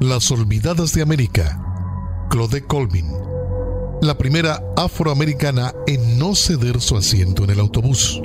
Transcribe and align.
Las 0.00 0.30
Olvidadas 0.30 0.92
de 0.92 1.02
América, 1.02 1.60
Claudette 2.30 2.68
Colvin, 2.68 3.06
la 4.00 4.16
primera 4.16 4.62
afroamericana 4.76 5.74
en 5.88 6.20
no 6.20 6.36
ceder 6.36 6.80
su 6.80 6.96
asiento 6.96 7.42
en 7.42 7.50
el 7.50 7.58
autobús. 7.58 8.22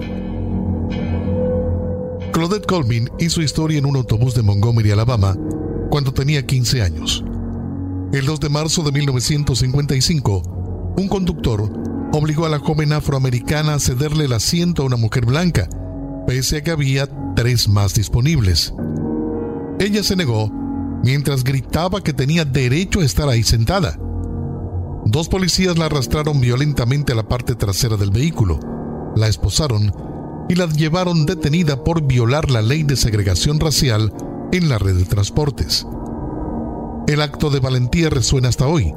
Claudette 2.32 2.68
Colvin 2.68 3.10
hizo 3.18 3.42
historia 3.42 3.80
en 3.80 3.88
un 3.88 3.96
autobús 3.96 4.36
de 4.36 4.44
Montgomery, 4.44 4.92
Alabama, 4.92 5.36
cuando 5.90 6.14
tenía 6.14 6.46
15 6.46 6.84
años. 6.84 7.24
El 8.14 8.28
2 8.28 8.40
de 8.40 8.50
marzo 8.50 8.84
de 8.84 8.92
1955, 8.92 10.94
un 10.96 11.08
conductor 11.08 11.74
obligó 12.14 12.46
a 12.46 12.50
la 12.50 12.60
joven 12.60 12.94
afroamericana 12.94 13.74
a 13.74 13.80
cederle 13.80 14.26
el 14.26 14.34
asiento 14.34 14.84
a 14.84 14.86
una 14.86 14.98
mujer 14.98 15.26
blanca, 15.26 15.68
pese 16.28 16.58
a 16.58 16.64
que 16.64 16.70
había 16.70 17.10
tres 17.36 17.68
más 17.68 17.96
disponibles. 17.96 18.76
Ella 19.80 20.04
se 20.04 20.16
negó 20.16 20.63
mientras 21.04 21.44
gritaba 21.44 22.02
que 22.02 22.14
tenía 22.14 22.46
derecho 22.46 23.02
a 23.02 23.06
estar 23.06 23.30
ahí 23.30 23.44
sentada. 23.44 24.00
Dos 25.06 25.28
policías 25.28 25.78
la 25.78 25.86
arrastraron 25.86 26.40
violentamente 26.40 27.12
a 27.12 27.16
la 27.16 27.28
parte 27.28 27.56
trasera 27.56 27.98
del 27.98 28.10
vehículo, 28.10 28.60
la 29.16 29.28
esposaron 29.28 29.94
y 30.50 30.56
la 30.56 30.68
llevaron 30.68 31.26
detenida 31.26 31.84
por 31.84 32.04
violar 32.04 32.50
la 32.50 32.62
ley 32.62 32.84
de 32.84 32.96
segregación 32.96 33.60
racial 33.60 34.14
en 34.52 34.70
la 34.70 34.78
red 34.78 34.96
de 34.96 35.06
transportes. 35.06 35.86
El 37.08 37.22
acto 37.22 37.50
de 37.50 37.60
valentía 37.60 38.10
resuena 38.10 38.48
hasta 38.48 38.68
hoy, 38.68 38.94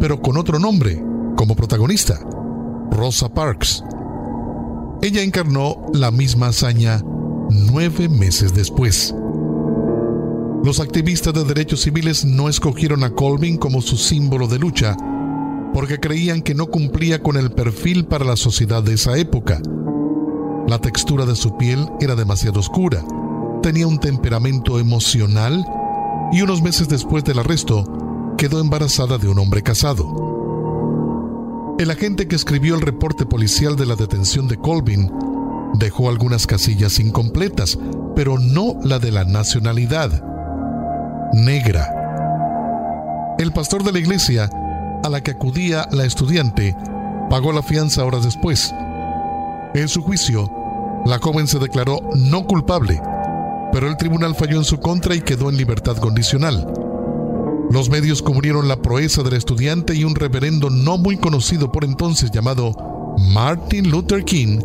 pero 0.00 0.20
con 0.20 0.36
otro 0.36 0.58
nombre, 0.58 1.02
como 1.36 1.54
protagonista, 1.54 2.18
Rosa 2.90 3.28
Parks. 3.28 3.84
Ella 5.02 5.22
encarnó 5.22 5.76
la 5.92 6.10
misma 6.10 6.48
hazaña 6.48 7.02
nueve 7.50 8.08
meses 8.08 8.54
después. 8.54 9.14
Los 10.66 10.80
activistas 10.80 11.32
de 11.32 11.44
derechos 11.44 11.82
civiles 11.82 12.24
no 12.24 12.48
escogieron 12.48 13.04
a 13.04 13.10
Colvin 13.10 13.56
como 13.56 13.80
su 13.80 13.96
símbolo 13.96 14.48
de 14.48 14.58
lucha 14.58 14.96
porque 15.72 16.00
creían 16.00 16.42
que 16.42 16.56
no 16.56 16.66
cumplía 16.66 17.22
con 17.22 17.36
el 17.36 17.52
perfil 17.52 18.06
para 18.06 18.24
la 18.24 18.34
sociedad 18.34 18.82
de 18.82 18.94
esa 18.94 19.16
época. 19.16 19.62
La 20.66 20.80
textura 20.80 21.24
de 21.24 21.36
su 21.36 21.56
piel 21.56 21.86
era 22.00 22.16
demasiado 22.16 22.58
oscura, 22.58 23.04
tenía 23.62 23.86
un 23.86 24.00
temperamento 24.00 24.80
emocional 24.80 25.64
y 26.32 26.42
unos 26.42 26.62
meses 26.62 26.88
después 26.88 27.22
del 27.22 27.38
arresto 27.38 28.34
quedó 28.36 28.60
embarazada 28.60 29.18
de 29.18 29.28
un 29.28 29.38
hombre 29.38 29.62
casado. 29.62 31.76
El 31.78 31.92
agente 31.92 32.26
que 32.26 32.34
escribió 32.34 32.74
el 32.74 32.80
reporte 32.80 33.24
policial 33.24 33.76
de 33.76 33.86
la 33.86 33.94
detención 33.94 34.48
de 34.48 34.56
Colvin 34.56 35.12
dejó 35.74 36.08
algunas 36.08 36.44
casillas 36.44 36.98
incompletas, 36.98 37.78
pero 38.16 38.40
no 38.40 38.74
la 38.82 38.98
de 38.98 39.12
la 39.12 39.24
nacionalidad. 39.24 40.35
Negra. 41.32 41.92
El 43.38 43.52
pastor 43.52 43.84
de 43.84 43.92
la 43.92 43.98
iglesia 43.98 44.50
a 45.02 45.08
la 45.08 45.22
que 45.22 45.32
acudía 45.32 45.86
la 45.90 46.04
estudiante 46.04 46.76
pagó 47.30 47.52
la 47.52 47.62
fianza 47.62 48.04
horas 48.04 48.24
después. 48.24 48.74
En 49.74 49.88
su 49.88 50.02
juicio, 50.02 50.50
la 51.04 51.18
joven 51.18 51.46
se 51.46 51.58
declaró 51.58 52.00
no 52.14 52.46
culpable 52.46 53.00
pero 53.76 53.88
el 53.88 53.98
tribunal 53.98 54.34
falló 54.34 54.56
en 54.56 54.64
su 54.64 54.78
contra 54.78 55.14
y 55.14 55.20
quedó 55.20 55.50
en 55.50 55.58
libertad 55.58 55.98
condicional. 55.98 56.66
Los 57.70 57.90
medios 57.90 58.22
cubrieron 58.22 58.68
la 58.68 58.76
proeza 58.76 59.22
del 59.22 59.34
estudiante 59.34 59.94
y 59.94 60.02
un 60.02 60.14
reverendo 60.14 60.70
no 60.70 60.96
muy 60.96 61.18
conocido 61.18 61.70
por 61.70 61.84
entonces 61.84 62.30
llamado 62.30 62.72
Martin 63.18 63.90
Luther 63.90 64.24
King 64.24 64.60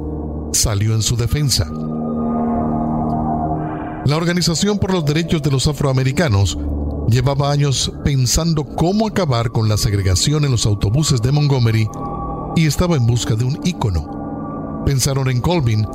salió 0.54 0.94
en 0.96 1.02
su 1.02 1.18
defensa. 1.18 1.68
La 4.06 4.18
Organización 4.18 4.80
por 4.80 4.92
los 4.92 5.06
Derechos 5.06 5.42
de 5.42 5.52
los 5.52 5.68
Afroamericanos 5.68 6.58
llevaba 7.08 7.52
años 7.52 7.92
pensando 8.04 8.66
cómo 8.66 9.08
acabar 9.08 9.52
con 9.52 9.70
la 9.70 9.78
segregación 9.78 10.46
en 10.46 10.52
los 10.52 10.66
autobuses 10.66 11.22
de 11.22 11.32
Montgomery 11.32 11.88
y 12.56 12.66
estaba 12.66 12.96
en 12.96 13.06
busca 13.06 13.36
de 13.36 13.46
un 13.46 13.60
ícono. 13.64 14.84
Pensaron 14.86 15.30
en 15.30 15.42
Colvin 15.42 15.86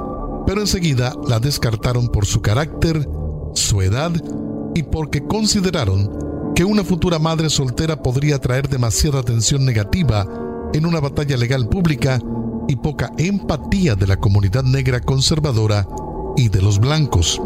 pero 0.46 0.60
enseguida 0.60 1.12
la 1.28 1.40
descartaron 1.40 2.08
por 2.08 2.24
su 2.24 2.40
carácter, 2.40 3.06
su 3.54 3.82
edad 3.82 4.12
y 4.74 4.84
porque 4.84 5.26
consideraron 5.26 6.52
que 6.54 6.64
una 6.64 6.84
futura 6.84 7.18
madre 7.18 7.50
soltera 7.50 8.00
podría 8.02 8.38
traer 8.38 8.68
demasiada 8.68 9.18
atención 9.18 9.64
negativa 9.64 10.26
en 10.72 10.86
una 10.86 11.00
batalla 11.00 11.36
legal 11.36 11.68
pública 11.68 12.20
y 12.68 12.76
poca 12.76 13.12
empatía 13.18 13.96
de 13.96 14.06
la 14.06 14.16
comunidad 14.16 14.62
negra 14.62 15.00
conservadora 15.00 15.86
y 16.36 16.48
de 16.48 16.62
los 16.62 16.78
blancos. 16.78 17.40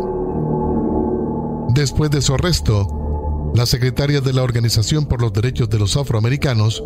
Después 1.81 2.11
de 2.11 2.21
su 2.21 2.35
arresto, 2.35 3.53
la 3.55 3.65
secretaria 3.65 4.21
de 4.21 4.35
la 4.35 4.43
Organización 4.43 5.07
por 5.07 5.23
los 5.23 5.33
Derechos 5.33 5.71
de 5.71 5.79
los 5.79 5.97
Afroamericanos, 5.97 6.85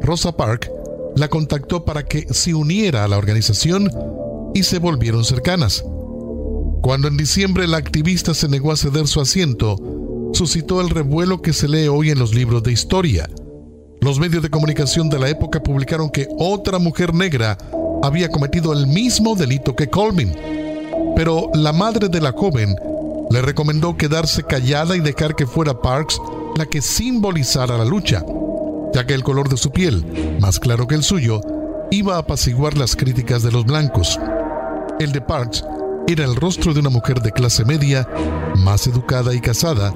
Rosa 0.00 0.36
Park, 0.36 0.68
la 1.14 1.28
contactó 1.28 1.84
para 1.84 2.02
que 2.02 2.26
se 2.28 2.52
uniera 2.52 3.04
a 3.04 3.08
la 3.08 3.18
organización 3.18 3.88
y 4.52 4.64
se 4.64 4.80
volvieron 4.80 5.24
cercanas. 5.24 5.84
Cuando 6.82 7.06
en 7.06 7.16
diciembre 7.16 7.68
la 7.68 7.76
activista 7.76 8.34
se 8.34 8.48
negó 8.48 8.72
a 8.72 8.76
ceder 8.76 9.06
su 9.06 9.20
asiento, 9.20 9.76
suscitó 10.32 10.80
el 10.80 10.90
revuelo 10.90 11.40
que 11.40 11.52
se 11.52 11.68
lee 11.68 11.86
hoy 11.86 12.10
en 12.10 12.18
los 12.18 12.34
libros 12.34 12.64
de 12.64 12.72
historia. 12.72 13.30
Los 14.00 14.18
medios 14.18 14.42
de 14.42 14.50
comunicación 14.50 15.08
de 15.08 15.20
la 15.20 15.28
época 15.28 15.62
publicaron 15.62 16.10
que 16.10 16.26
otra 16.36 16.80
mujer 16.80 17.14
negra 17.14 17.56
había 18.02 18.28
cometido 18.28 18.72
el 18.72 18.88
mismo 18.88 19.36
delito 19.36 19.76
que 19.76 19.86
Colvin, 19.86 20.34
pero 21.14 21.48
la 21.54 21.72
madre 21.72 22.08
de 22.08 22.20
la 22.20 22.32
joven 22.32 22.74
le 23.32 23.40
recomendó 23.40 23.96
quedarse 23.96 24.42
callada 24.42 24.94
y 24.94 25.00
dejar 25.00 25.34
que 25.34 25.46
fuera 25.46 25.80
Parks 25.80 26.20
la 26.54 26.66
que 26.66 26.82
simbolizara 26.82 27.78
la 27.78 27.84
lucha, 27.86 28.22
ya 28.92 29.06
que 29.06 29.14
el 29.14 29.24
color 29.24 29.48
de 29.48 29.56
su 29.56 29.70
piel, 29.70 30.36
más 30.38 30.60
claro 30.60 30.86
que 30.86 30.96
el 30.96 31.02
suyo, 31.02 31.40
iba 31.90 32.16
a 32.16 32.18
apaciguar 32.18 32.76
las 32.76 32.94
críticas 32.94 33.42
de 33.42 33.50
los 33.50 33.64
blancos. 33.64 34.20
El 35.00 35.12
de 35.12 35.22
Parks 35.22 35.64
era 36.08 36.24
el 36.24 36.36
rostro 36.36 36.74
de 36.74 36.80
una 36.80 36.90
mujer 36.90 37.22
de 37.22 37.32
clase 37.32 37.64
media, 37.64 38.06
más 38.58 38.86
educada 38.86 39.32
y 39.32 39.40
casada, 39.40 39.94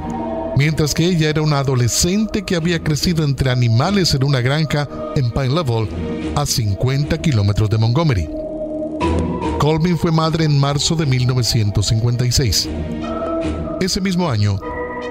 mientras 0.56 0.94
que 0.94 1.04
ella 1.04 1.28
era 1.28 1.42
una 1.42 1.58
adolescente 1.58 2.42
que 2.42 2.56
había 2.56 2.82
crecido 2.82 3.22
entre 3.22 3.50
animales 3.50 4.14
en 4.14 4.24
una 4.24 4.40
granja 4.40 4.88
en 5.14 5.30
Pine 5.30 5.50
Level, 5.50 5.88
a 6.36 6.46
50 6.46 7.18
kilómetros 7.18 7.68
de 7.68 7.76
Montgomery. 7.76 8.30
Colvin 9.58 9.98
fue 9.98 10.12
madre 10.12 10.44
en 10.44 10.58
marzo 10.58 10.94
de 10.94 11.04
1956. 11.04 12.68
Ese 13.86 14.00
mismo 14.00 14.28
año, 14.28 14.58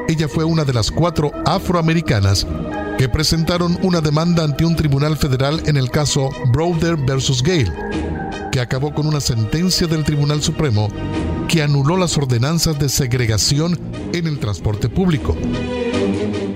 ella 0.09 0.27
fue 0.27 0.43
una 0.43 0.65
de 0.65 0.73
las 0.73 0.91
cuatro 0.91 1.31
afroamericanas 1.45 2.45
que 2.97 3.07
presentaron 3.07 3.79
una 3.83 4.01
demanda 4.01 4.43
ante 4.43 4.65
un 4.65 4.75
tribunal 4.75 5.15
federal 5.15 5.63
en 5.65 5.77
el 5.77 5.89
caso 5.89 6.29
Browder 6.51 6.97
versus 6.97 7.41
Gale 7.41 7.71
que 8.51 8.59
acabó 8.59 8.93
con 8.93 9.07
una 9.07 9.21
sentencia 9.21 9.87
del 9.87 10.03
Tribunal 10.03 10.43
Supremo 10.43 10.89
que 11.47 11.63
anuló 11.63 11.95
las 11.95 12.17
ordenanzas 12.17 12.77
de 12.77 12.89
segregación 12.89 13.79
en 14.11 14.27
el 14.27 14.39
transporte 14.39 14.89
público. 14.89 15.37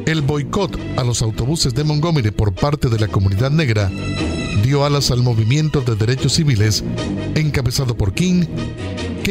El 0.05 0.21
boicot 0.21 0.77
a 0.97 1.05
los 1.05 1.21
autobuses 1.21 1.73
de 1.73 1.85
Montgomery 1.85 2.31
por 2.31 2.53
parte 2.53 2.89
de 2.89 2.99
la 2.99 3.07
comunidad 3.07 3.49
negra 3.51 3.89
dio 4.61 4.83
alas 4.83 5.09
al 5.09 5.23
movimiento 5.23 5.79
de 5.79 5.95
derechos 5.95 6.33
civiles 6.33 6.83
encabezado 7.35 7.95
por 7.95 8.13
King, 8.13 8.43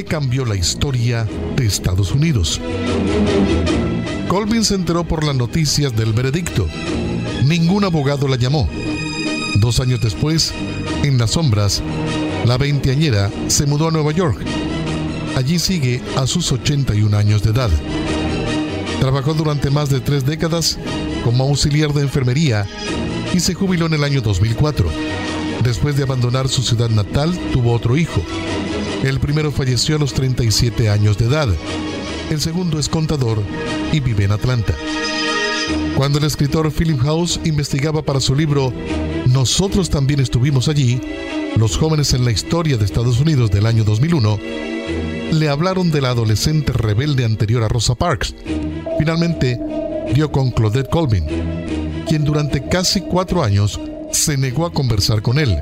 cambió 0.05 0.45
la 0.45 0.57
historia 0.57 1.27
de 1.57 1.67
Estados 1.67 2.13
Unidos. 2.13 2.61
Colvin 4.29 4.65
se 4.65 4.75
enteró 4.75 5.05
por 5.05 5.25
las 5.25 5.35
noticias 5.35 5.97
del 5.97 6.13
veredicto. 6.13 6.67
Ningún 7.45 7.85
abogado 7.85 8.29
la 8.29 8.37
llamó. 8.37 8.69
Dos 9.57 9.81
años 9.81 10.01
después, 10.01 10.53
en 11.03 11.19
las 11.19 11.33
sombras, 11.33 11.83
la 12.45 12.59
veinteañera 12.59 13.31
se 13.49 13.67
mudó 13.67 13.89
a 13.89 13.91
Nueva 13.91 14.13
York. 14.13 14.39
Allí 15.37 15.59
sigue 15.59 16.03
a 16.17 16.27
sus 16.27 16.53
81 16.53 17.17
años 17.17 17.43
de 17.43 17.51
edad. 17.51 17.71
Trabajó 19.01 19.35
durante 19.35 19.71
más 19.71 19.89
de 19.89 20.01
tres 20.01 20.27
décadas 20.27 20.79
como 21.25 21.45
auxiliar 21.45 21.93
de 21.93 22.03
enfermería 22.03 22.67
y 23.33 23.41
se 23.41 23.55
jubiló 23.55 23.87
en 23.87 23.95
el 23.95 24.05
año 24.05 24.21
2004. 24.21 24.91
Después 25.63 25.97
de 25.97 26.03
abandonar 26.03 26.49
su 26.49 26.63
ciudad 26.63 26.91
natal, 26.91 27.39
tuvo 27.53 27.73
otro 27.73 27.97
hijo. 27.97 28.23
El 29.03 29.21
primero 29.21 29.53
falleció 29.53 29.97
a 29.97 29.99
los 29.99 30.13
37 30.13 30.89
años 30.91 31.19
de 31.19 31.27
edad. 31.27 31.49
El 32.31 32.41
segundo 32.41 32.79
es 32.79 32.89
contador 32.89 33.43
y 33.93 34.01
vive 34.01 34.25
en 34.25 34.33
Atlanta. 34.33 34.75
Cuando 35.97 36.19
el 36.19 36.25
escritor 36.25 36.71
Philip 36.73 37.01
House 37.01 37.41
investigaba 37.45 38.03
para 38.03 38.21
su 38.21 38.35
libro 38.35 38.73
Nosotros 39.27 39.91
también 39.91 40.21
estuvimos 40.21 40.69
allí, 40.69 41.01
los 41.57 41.77
jóvenes 41.77 42.13
en 42.15 42.25
la 42.25 42.31
historia 42.31 42.77
de 42.77 42.85
Estados 42.85 43.21
Unidos 43.21 43.51
del 43.51 43.67
año 43.67 43.85
2001, 43.85 44.39
le 45.33 45.49
hablaron 45.49 45.91
de 45.91 46.01
la 46.01 46.11
adolescente 46.11 46.73
rebelde 46.73 47.25
anterior 47.25 47.63
a 47.63 47.69
Rosa 47.69 47.95
Parks. 47.95 48.35
Finalmente, 48.99 49.61
dio 50.15 50.33
con 50.33 50.51
Claudette 50.51 50.91
Colvin, 50.91 51.25
quien 52.07 52.25
durante 52.25 52.67
casi 52.69 53.01
cuatro 53.01 53.43
años 53.43 53.81
se 54.13 54.37
negó 54.37 54.67
a 54.67 54.73
conversar 54.73 55.23
con 55.23 55.39
él. 55.39 55.57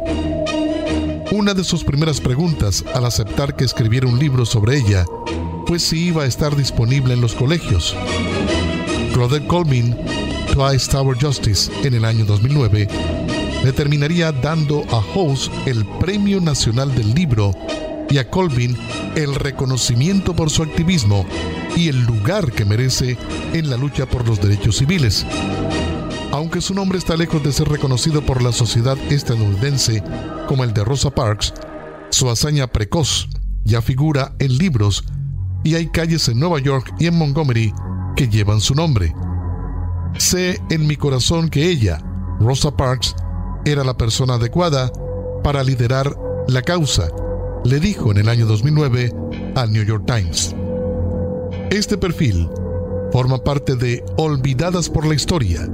Una 1.36 1.52
de 1.52 1.64
sus 1.64 1.84
primeras 1.84 2.18
preguntas 2.18 2.82
al 2.94 3.04
aceptar 3.04 3.54
que 3.56 3.64
escribiera 3.64 4.06
un 4.06 4.18
libro 4.18 4.46
sobre 4.46 4.78
ella 4.78 5.04
fue 5.66 5.78
si 5.78 6.06
iba 6.06 6.22
a 6.22 6.26
estar 6.26 6.56
disponible 6.56 7.12
en 7.12 7.20
los 7.20 7.34
colegios. 7.34 7.94
Claudette 9.12 9.46
Colvin, 9.46 9.94
Twice 10.54 10.90
Tower 10.90 11.14
Justice 11.20 11.70
en 11.84 11.92
el 11.92 12.06
año 12.06 12.24
2009, 12.24 12.88
le 13.62 13.72
terminaría 13.74 14.32
dando 14.32 14.82
a 14.90 15.02
House 15.12 15.50
el 15.66 15.84
Premio 16.00 16.40
Nacional 16.40 16.94
del 16.94 17.14
Libro 17.14 17.52
y 18.08 18.16
a 18.16 18.30
Colvin 18.30 18.74
el 19.14 19.34
reconocimiento 19.34 20.34
por 20.34 20.48
su 20.48 20.62
activismo 20.62 21.26
y 21.76 21.88
el 21.88 22.00
lugar 22.06 22.50
que 22.50 22.64
merece 22.64 23.18
en 23.52 23.68
la 23.68 23.76
lucha 23.76 24.06
por 24.06 24.26
los 24.26 24.40
derechos 24.40 24.78
civiles. 24.78 25.26
Aunque 26.36 26.60
su 26.60 26.74
nombre 26.74 26.98
está 26.98 27.16
lejos 27.16 27.42
de 27.42 27.50
ser 27.50 27.66
reconocido 27.66 28.20
por 28.20 28.42
la 28.42 28.52
sociedad 28.52 28.98
estadounidense 29.08 30.02
como 30.46 30.64
el 30.64 30.74
de 30.74 30.84
Rosa 30.84 31.10
Parks, 31.10 31.54
su 32.10 32.28
hazaña 32.28 32.66
precoz 32.66 33.30
ya 33.64 33.80
figura 33.80 34.36
en 34.38 34.58
libros 34.58 35.02
y 35.64 35.76
hay 35.76 35.86
calles 35.86 36.28
en 36.28 36.38
Nueva 36.38 36.58
York 36.58 36.92
y 36.98 37.06
en 37.06 37.16
Montgomery 37.16 37.72
que 38.16 38.28
llevan 38.28 38.60
su 38.60 38.74
nombre. 38.74 39.14
Sé 40.18 40.60
en 40.68 40.86
mi 40.86 40.96
corazón 40.96 41.48
que 41.48 41.70
ella, 41.70 42.02
Rosa 42.38 42.76
Parks, 42.76 43.16
era 43.64 43.82
la 43.82 43.96
persona 43.96 44.34
adecuada 44.34 44.92
para 45.42 45.64
liderar 45.64 46.14
la 46.48 46.60
causa, 46.60 47.08
le 47.64 47.80
dijo 47.80 48.10
en 48.10 48.18
el 48.18 48.28
año 48.28 48.44
2009 48.44 49.10
al 49.54 49.72
New 49.72 49.84
York 49.84 50.04
Times. 50.04 50.54
Este 51.70 51.96
perfil 51.96 52.46
forma 53.10 53.42
parte 53.42 53.74
de 53.74 54.04
Olvidadas 54.18 54.90
por 54.90 55.06
la 55.06 55.14
Historia, 55.14 55.66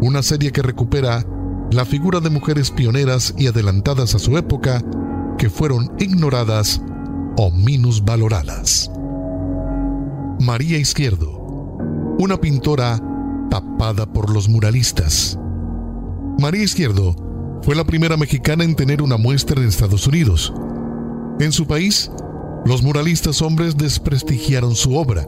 una 0.00 0.22
serie 0.22 0.52
que 0.52 0.62
recupera 0.62 1.24
la 1.70 1.84
figura 1.84 2.20
de 2.20 2.30
mujeres 2.30 2.70
pioneras 2.70 3.34
y 3.36 3.46
adelantadas 3.46 4.14
a 4.14 4.18
su 4.18 4.36
época 4.36 4.82
que 5.38 5.50
fueron 5.50 5.92
ignoradas 5.98 6.80
o 7.36 7.50
minusvaloradas. 7.50 8.90
María 10.40 10.78
Izquierdo, 10.78 11.30
una 12.18 12.36
pintora 12.38 13.00
tapada 13.50 14.06
por 14.06 14.30
los 14.30 14.48
muralistas. 14.48 15.38
María 16.38 16.62
Izquierdo 16.62 17.16
fue 17.62 17.74
la 17.74 17.84
primera 17.84 18.16
mexicana 18.16 18.64
en 18.64 18.74
tener 18.74 19.02
una 19.02 19.16
muestra 19.16 19.60
en 19.60 19.68
Estados 19.68 20.06
Unidos. 20.06 20.52
En 21.40 21.52
su 21.52 21.66
país, 21.66 22.10
los 22.64 22.82
muralistas 22.82 23.42
hombres 23.42 23.76
desprestigiaron 23.76 24.74
su 24.74 24.96
obra. 24.96 25.26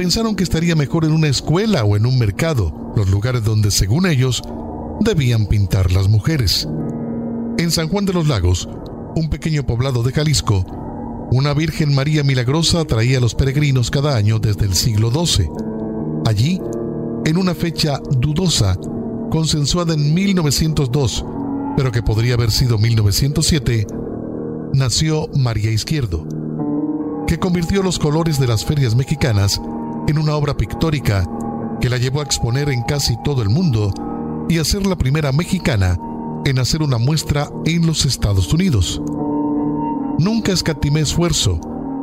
Pensaron 0.00 0.34
que 0.34 0.44
estaría 0.44 0.74
mejor 0.74 1.04
en 1.04 1.12
una 1.12 1.28
escuela 1.28 1.84
o 1.84 1.94
en 1.94 2.06
un 2.06 2.18
mercado, 2.18 2.94
los 2.96 3.10
lugares 3.10 3.44
donde, 3.44 3.70
según 3.70 4.06
ellos, 4.06 4.42
debían 5.00 5.44
pintar 5.44 5.92
las 5.92 6.08
mujeres. 6.08 6.66
En 7.58 7.70
San 7.70 7.90
Juan 7.90 8.06
de 8.06 8.14
los 8.14 8.26
Lagos, 8.26 8.66
un 9.14 9.28
pequeño 9.28 9.66
poblado 9.66 10.02
de 10.02 10.12
Jalisco, 10.12 10.64
una 11.30 11.52
Virgen 11.52 11.94
María 11.94 12.24
Milagrosa 12.24 12.80
atraía 12.80 13.18
a 13.18 13.20
los 13.20 13.34
peregrinos 13.34 13.90
cada 13.90 14.16
año 14.16 14.38
desde 14.38 14.64
el 14.64 14.72
siglo 14.72 15.10
XII. 15.10 15.50
Allí, 16.24 16.58
en 17.26 17.36
una 17.36 17.54
fecha 17.54 18.00
dudosa, 18.10 18.78
consensuada 19.30 19.92
en 19.92 20.14
1902, 20.14 21.26
pero 21.76 21.92
que 21.92 22.02
podría 22.02 22.36
haber 22.36 22.50
sido 22.52 22.78
1907, 22.78 23.86
nació 24.72 25.28
María 25.36 25.70
Izquierdo, 25.70 26.26
que 27.26 27.38
convirtió 27.38 27.82
los 27.82 27.98
colores 27.98 28.40
de 28.40 28.46
las 28.46 28.64
ferias 28.64 28.96
mexicanas 28.96 29.60
en 30.08 30.18
una 30.18 30.34
obra 30.34 30.56
pictórica 30.56 31.24
que 31.80 31.88
la 31.88 31.96
llevó 31.96 32.20
a 32.20 32.24
exponer 32.24 32.68
en 32.68 32.82
casi 32.82 33.16
todo 33.22 33.42
el 33.42 33.48
mundo 33.48 33.92
y 34.48 34.58
a 34.58 34.64
ser 34.64 34.86
la 34.86 34.96
primera 34.96 35.32
mexicana 35.32 35.98
en 36.44 36.58
hacer 36.58 36.82
una 36.82 36.98
muestra 36.98 37.48
en 37.64 37.86
los 37.86 38.04
Estados 38.04 38.52
Unidos. 38.52 39.00
Nunca 40.18 40.52
escatimé 40.52 41.00
esfuerzo, 41.00 41.60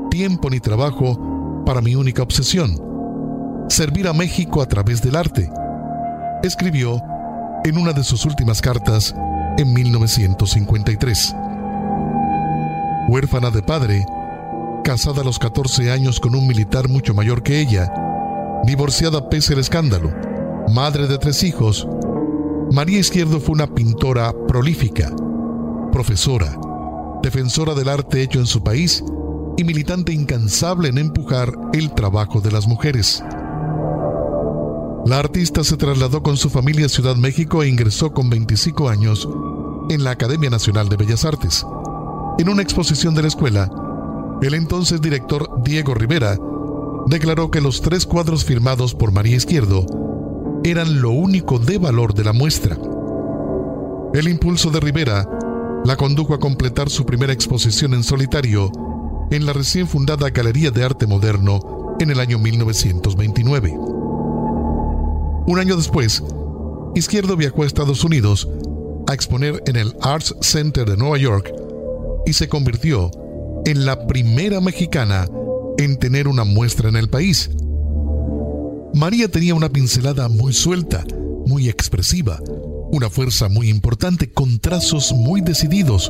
tiempo 0.09 0.49
ni 0.49 0.59
trabajo 0.59 1.63
para 1.65 1.81
mi 1.81 1.95
única 1.95 2.23
obsesión, 2.23 2.81
servir 3.69 4.07
a 4.07 4.13
México 4.13 4.61
a 4.61 4.67
través 4.67 5.01
del 5.01 5.15
arte, 5.15 5.49
escribió 6.43 7.01
en 7.63 7.77
una 7.77 7.93
de 7.93 8.03
sus 8.03 8.25
últimas 8.25 8.61
cartas 8.61 9.13
en 9.57 9.73
1953. 9.73 11.35
Huérfana 13.09 13.51
de 13.51 13.61
padre, 13.61 14.05
casada 14.87 15.19
a 15.19 15.25
los 15.25 15.37
14 15.37 15.91
años 15.91 16.17
con 16.21 16.33
un 16.33 16.47
militar 16.47 16.87
mucho 16.87 17.13
mayor 17.13 17.43
que 17.43 17.59
ella, 17.59 17.91
divorciada 18.63 19.29
pese 19.29 19.51
al 19.51 19.59
escándalo, 19.59 20.13
madre 20.73 21.07
de 21.07 21.17
tres 21.17 21.43
hijos, 21.43 21.85
María 22.71 22.97
Izquierdo 22.97 23.41
fue 23.41 23.55
una 23.55 23.67
pintora 23.67 24.33
prolífica, 24.47 25.13
profesora, 25.91 26.57
defensora 27.21 27.73
del 27.73 27.89
arte 27.89 28.21
hecho 28.21 28.39
en 28.39 28.45
su 28.45 28.63
país 28.63 29.03
y 29.57 29.65
militante 29.65 30.13
incansable 30.13 30.87
en 30.87 30.99
empujar 30.99 31.51
el 31.73 31.93
trabajo 31.93 32.39
de 32.39 32.53
las 32.53 32.65
mujeres. 32.65 33.21
La 35.05 35.19
artista 35.19 35.65
se 35.65 35.75
trasladó 35.75 36.23
con 36.23 36.37
su 36.37 36.49
familia 36.49 36.85
a 36.85 36.89
Ciudad 36.89 37.17
México 37.17 37.61
e 37.61 37.67
ingresó 37.67 38.13
con 38.13 38.29
25 38.29 38.87
años 38.87 39.27
en 39.89 40.05
la 40.05 40.11
Academia 40.11 40.49
Nacional 40.49 40.87
de 40.87 40.95
Bellas 40.95 41.25
Artes. 41.25 41.65
En 42.39 42.47
una 42.47 42.61
exposición 42.61 43.15
de 43.15 43.23
la 43.23 43.27
escuela, 43.27 43.69
el 44.41 44.53
entonces 44.53 45.01
director 45.01 45.49
Diego 45.63 45.93
Rivera 45.93 46.37
declaró 47.07 47.49
que 47.49 47.61
los 47.61 47.81
tres 47.81 48.05
cuadros 48.05 48.45
firmados 48.45 48.93
por 48.93 49.11
María 49.11 49.35
Izquierdo 49.35 49.85
eran 50.63 51.01
lo 51.01 51.11
único 51.11 51.59
de 51.59 51.77
valor 51.77 52.13
de 52.13 52.23
la 52.23 52.33
muestra. 52.33 52.77
El 54.13 54.27
impulso 54.27 54.69
de 54.69 54.79
Rivera 54.79 55.27
la 55.85 55.95
condujo 55.95 56.33
a 56.33 56.39
completar 56.39 56.89
su 56.89 57.05
primera 57.05 57.33
exposición 57.33 57.93
en 57.93 58.03
solitario 58.03 58.71
en 59.31 59.45
la 59.45 59.53
recién 59.53 59.87
fundada 59.87 60.29
Galería 60.29 60.71
de 60.71 60.83
Arte 60.83 61.07
Moderno 61.07 61.95
en 61.99 62.11
el 62.11 62.19
año 62.19 62.37
1929. 62.39 63.73
Un 65.47 65.59
año 65.59 65.75
después, 65.75 66.23
Izquierdo 66.95 67.37
viajó 67.37 67.63
a 67.63 67.65
Estados 67.65 68.03
Unidos 68.03 68.47
a 69.07 69.13
exponer 69.13 69.63
en 69.65 69.77
el 69.77 69.95
Arts 70.01 70.35
Center 70.41 70.89
de 70.89 70.97
Nueva 70.97 71.17
York 71.17 71.53
y 72.25 72.33
se 72.33 72.49
convirtió 72.49 73.09
en 73.67 73.85
la 73.85 74.07
primera 74.07 74.61
mexicana 74.61 75.27
en 75.77 75.97
tener 75.97 76.29
una 76.29 76.45
muestra 76.45 76.87
en 76.87 76.95
el 76.95 77.09
país. 77.09 77.49
María 78.93 79.27
tenía 79.27 79.55
una 79.55 79.67
pincelada 79.67 80.29
muy 80.29 80.53
suelta, 80.53 81.03
muy 81.45 81.67
expresiva, 81.67 82.39
una 82.93 83.09
fuerza 83.09 83.49
muy 83.49 83.67
importante 83.67 84.31
con 84.31 84.59
trazos 84.59 85.11
muy 85.11 85.41
decididos, 85.41 86.09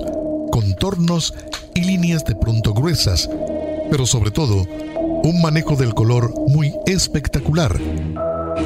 contornos 0.51 1.33
y 1.73 1.81
líneas 1.81 2.23
de 2.25 2.35
pronto 2.35 2.75
gruesas, 2.75 3.27
pero 3.89 4.05
sobre 4.05 4.29
todo 4.29 4.67
un 5.23 5.41
manejo 5.41 5.75
del 5.75 5.95
color 5.95 6.31
muy 6.49 6.71
espectacular 6.85 7.75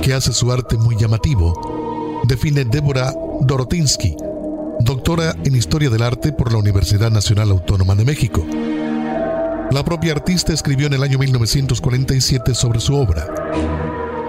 que 0.02 0.14
hace 0.14 0.34
su 0.34 0.52
arte 0.52 0.76
muy 0.76 0.98
llamativo, 0.98 2.22
define 2.28 2.66
Débora 2.66 3.14
Dorotinsky, 3.40 4.18
doctora 4.82 5.34
en 5.46 5.56
Historia 5.56 5.90
del 5.90 6.02
Arte 6.02 6.34
por 6.34 6.52
la 6.52 6.58
Universidad 6.58 7.10
Nacional 7.10 7.52
Autónoma 7.52 7.96
de 7.96 8.04
México. 8.04 8.46
La 9.72 9.86
propia 9.86 10.12
artista 10.12 10.52
escribió 10.52 10.88
en 10.88 10.94
el 10.94 11.02
año 11.02 11.18
1947 11.18 12.54
sobre 12.54 12.82
su 12.82 12.94
obra. 12.94 13.26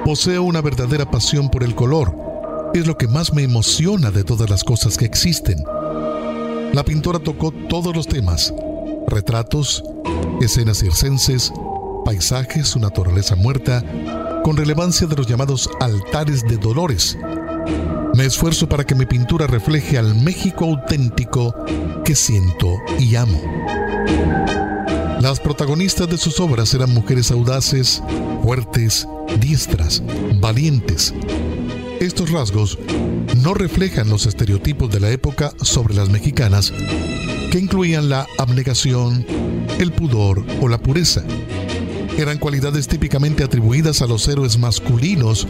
Poseo 0.05 0.45
una 0.45 0.61
verdadera 0.61 1.11
pasión 1.11 1.51
por 1.51 1.65
el 1.65 1.75
color. 1.75 2.71
Es 2.75 2.87
lo 2.87 2.97
que 2.97 3.09
más 3.09 3.35
me 3.35 3.43
emociona 3.43 4.13
de 4.13 4.23
todas 4.23 4.49
las 4.49 4.63
cosas 4.63 4.97
que 4.97 5.05
existen. 5.05 5.65
La 6.73 6.85
pintora 6.85 7.19
tocó 7.19 7.51
todos 7.69 7.95
los 7.95 8.07
temas, 8.07 8.55
retratos, 9.09 9.83
escenas 10.41 10.79
circenses, 10.79 11.53
paisajes, 12.05 12.69
su 12.69 12.79
naturaleza 12.79 13.35
muerta, 13.35 13.85
con 14.45 14.57
relevancia 14.57 15.09
de 15.09 15.17
los 15.17 15.27
llamados 15.27 15.69
altares 15.81 16.45
de 16.45 16.57
dolores. 16.57 17.19
Me 18.15 18.27
esfuerzo 18.27 18.69
para 18.69 18.85
que 18.85 18.95
mi 18.95 19.07
pintura 19.07 19.49
refleje 19.49 19.99
al 19.99 20.15
México 20.15 20.67
auténtico 20.67 21.53
que 22.05 22.15
siento 22.15 22.77
y 23.01 23.17
amo. 23.17 23.41
Las 25.23 25.39
protagonistas 25.39 26.09
de 26.09 26.19
sus 26.19 26.41
obras 26.41 26.75
eran 26.75 26.93
mujeres 26.93 27.31
audaces, 27.31 28.03
fuertes, 28.43 29.07
diestras, 29.39 30.03
valientes. 30.41 31.15
Estos 32.01 32.33
rasgos 32.33 32.77
no 33.37 33.55
reflejan 33.55 34.11
los 34.11 34.27
estereotipos 34.27 34.91
de 34.91 34.99
la 34.99 35.11
época 35.11 35.53
sobre 35.63 35.95
las 35.95 36.09
mexicanas, 36.09 36.73
que 37.53 37.61
incluían 37.61 38.09
la 38.09 38.27
abnegación, 38.37 39.25
el 39.79 39.93
pudor 39.93 40.45
o 40.61 40.67
la 40.67 40.79
pureza 40.79 41.23
eran 42.19 42.39
cualidades 42.39 42.89
típicamente 42.89 43.43
atribuidas 43.43 44.03
a 44.03 44.07
los 44.07 44.29
héroes 44.29 44.59
masculinos 44.59 45.47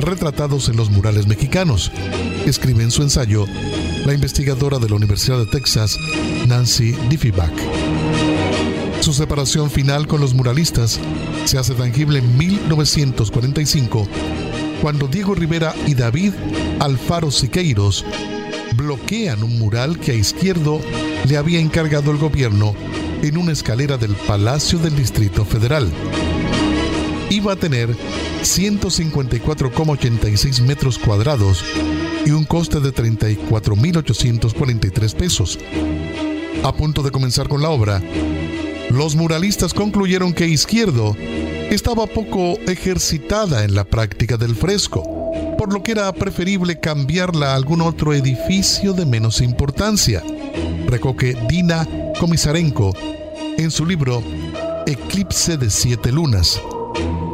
retratados 0.00 0.68
en 0.68 0.76
los 0.76 0.90
murales 0.90 1.26
mexicanos, 1.26 1.92
escribe 2.46 2.82
en 2.82 2.90
su 2.90 3.02
ensayo 3.02 3.44
la 4.06 4.14
investigadora 4.14 4.78
de 4.78 4.88
la 4.88 4.96
Universidad 4.96 5.38
de 5.38 5.46
Texas, 5.46 5.96
Nancy 6.46 6.92
Diffieback. 7.10 7.52
Su 9.00 9.12
separación 9.12 9.70
final 9.70 10.06
con 10.06 10.20
los 10.20 10.34
muralistas 10.34 10.98
se 11.44 11.58
hace 11.58 11.74
tangible 11.74 12.18
en 12.18 12.36
1945, 12.36 14.06
cuando 14.82 15.06
Diego 15.06 15.34
Rivera 15.34 15.74
y 15.86 15.94
David 15.94 16.32
Alfaro 16.80 17.30
Siqueiros 17.30 18.04
bloquean 18.76 19.42
un 19.42 19.58
mural 19.58 19.98
que 19.98 20.12
a 20.12 20.14
Izquierdo 20.14 20.80
le 21.28 21.36
había 21.36 21.60
encargado 21.60 22.10
el 22.10 22.18
gobierno 22.18 22.74
en 23.22 23.38
una 23.38 23.52
escalera 23.52 23.96
del 23.96 24.14
Palacio 24.14 24.78
del 24.78 24.96
Distrito 24.96 25.44
Federal. 25.44 25.90
iba 27.30 27.52
a 27.52 27.56
tener 27.56 27.96
154,86 28.42 30.62
metros 30.62 30.98
cuadrados 30.98 31.64
y 32.24 32.30
un 32.30 32.44
coste 32.44 32.80
de 32.80 32.94
34.843 32.94 35.14
pesos. 35.14 35.58
A 36.62 36.72
punto 36.72 37.02
de 37.02 37.10
comenzar 37.10 37.48
con 37.48 37.60
la 37.62 37.70
obra, 37.70 38.00
los 38.90 39.16
muralistas 39.16 39.74
concluyeron 39.74 40.32
que 40.32 40.46
Izquierdo 40.46 41.16
estaba 41.70 42.06
poco 42.06 42.58
ejercitada 42.66 43.64
en 43.64 43.74
la 43.74 43.84
práctica 43.84 44.36
del 44.36 44.54
fresco, 44.54 45.02
por 45.58 45.72
lo 45.72 45.82
que 45.82 45.92
era 45.92 46.12
preferible 46.12 46.78
cambiarla 46.78 47.52
a 47.52 47.56
algún 47.56 47.80
otro 47.80 48.14
edificio 48.14 48.92
de 48.92 49.04
menos 49.04 49.40
importancia. 49.40 50.22
Recoge 50.86 51.36
Dina 51.48 51.86
Komisarenko 52.20 52.94
en 53.58 53.70
su 53.70 53.84
libro 53.84 54.22
Eclipse 54.86 55.56
de 55.56 55.68
Siete 55.70 56.12
Lunas, 56.12 56.60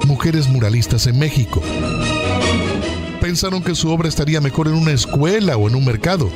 Mujeres 0.07 0.49
Muralistas 0.49 1.07
en 1.07 1.19
México. 1.19 1.63
Pensaron 3.21 3.63
que 3.63 3.75
su 3.75 3.91
obra 3.91 4.09
estaría 4.09 4.41
mejor 4.41 4.69
en 4.69 4.75
una 4.75 4.93
escuela 4.93 5.57
o 5.57 5.69
en 5.69 5.77
un 5.77 5.85
mercado, 5.85 6.31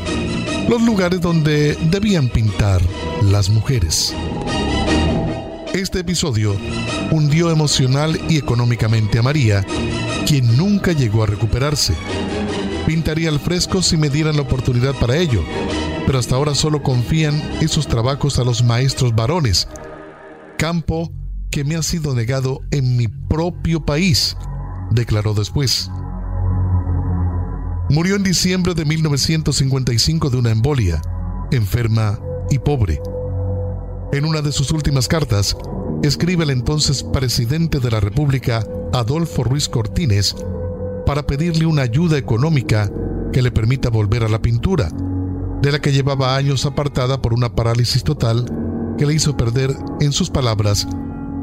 los 0.68 0.82
lugares 0.82 1.20
donde 1.20 1.75
debían 1.90 2.28
pintar 2.28 2.80
las 3.23 3.49
mujeres. 3.49 4.14
Este 5.76 6.00
episodio 6.00 6.56
hundió 7.11 7.50
emocional 7.50 8.18
y 8.30 8.38
económicamente 8.38 9.18
a 9.18 9.23
María, 9.23 9.62
quien 10.26 10.56
nunca 10.56 10.92
llegó 10.92 11.23
a 11.23 11.26
recuperarse. 11.26 11.92
Pintaría 12.87 13.28
al 13.28 13.38
fresco 13.38 13.83
si 13.83 13.99
me 13.99 14.09
dieran 14.09 14.37
la 14.37 14.42
oportunidad 14.42 14.95
para 14.95 15.18
ello, 15.18 15.45
pero 16.06 16.18
hasta 16.18 16.35
ahora 16.35 16.54
solo 16.54 16.83
confían 16.83 17.35
esos 17.61 17.87
trabajos 17.88 18.38
a 18.38 18.45
los 18.45 18.64
maestros 18.64 19.14
varones, 19.14 19.68
campo 20.56 21.12
que 21.50 21.62
me 21.62 21.76
ha 21.76 21.83
sido 21.83 22.14
negado 22.14 22.62
en 22.71 22.97
mi 22.97 23.09
propio 23.09 23.85
país, 23.85 24.35
declaró 24.92 25.35
después. 25.35 25.90
Murió 27.90 28.16
en 28.16 28.23
diciembre 28.23 28.73
de 28.73 28.87
1955 28.87 30.30
de 30.30 30.38
una 30.38 30.52
embolia, 30.52 31.02
enferma 31.50 32.18
y 32.49 32.61
pobre. 32.61 32.99
En 34.12 34.25
una 34.25 34.40
de 34.40 34.52
sus 34.52 34.70
últimas 34.70 35.08
cartas, 35.08 35.56
escribe 36.02 36.44
el 36.44 36.50
entonces 36.50 37.02
presidente 37.02 37.80
de 37.80 37.90
la 37.90 37.98
República, 37.98 38.64
Adolfo 38.92 39.42
Ruiz 39.42 39.68
Cortines, 39.68 40.36
para 41.04 41.26
pedirle 41.26 41.66
una 41.66 41.82
ayuda 41.82 42.16
económica 42.16 42.90
que 43.32 43.42
le 43.42 43.50
permita 43.50 43.90
volver 43.90 44.22
a 44.22 44.28
la 44.28 44.40
pintura, 44.40 44.90
de 45.60 45.72
la 45.72 45.80
que 45.80 45.92
llevaba 45.92 46.36
años 46.36 46.66
apartada 46.66 47.20
por 47.20 47.34
una 47.34 47.54
parálisis 47.54 48.04
total 48.04 48.46
que 48.96 49.06
le 49.06 49.14
hizo 49.14 49.36
perder, 49.36 49.76
en 50.00 50.12
sus 50.12 50.30
palabras, 50.30 50.86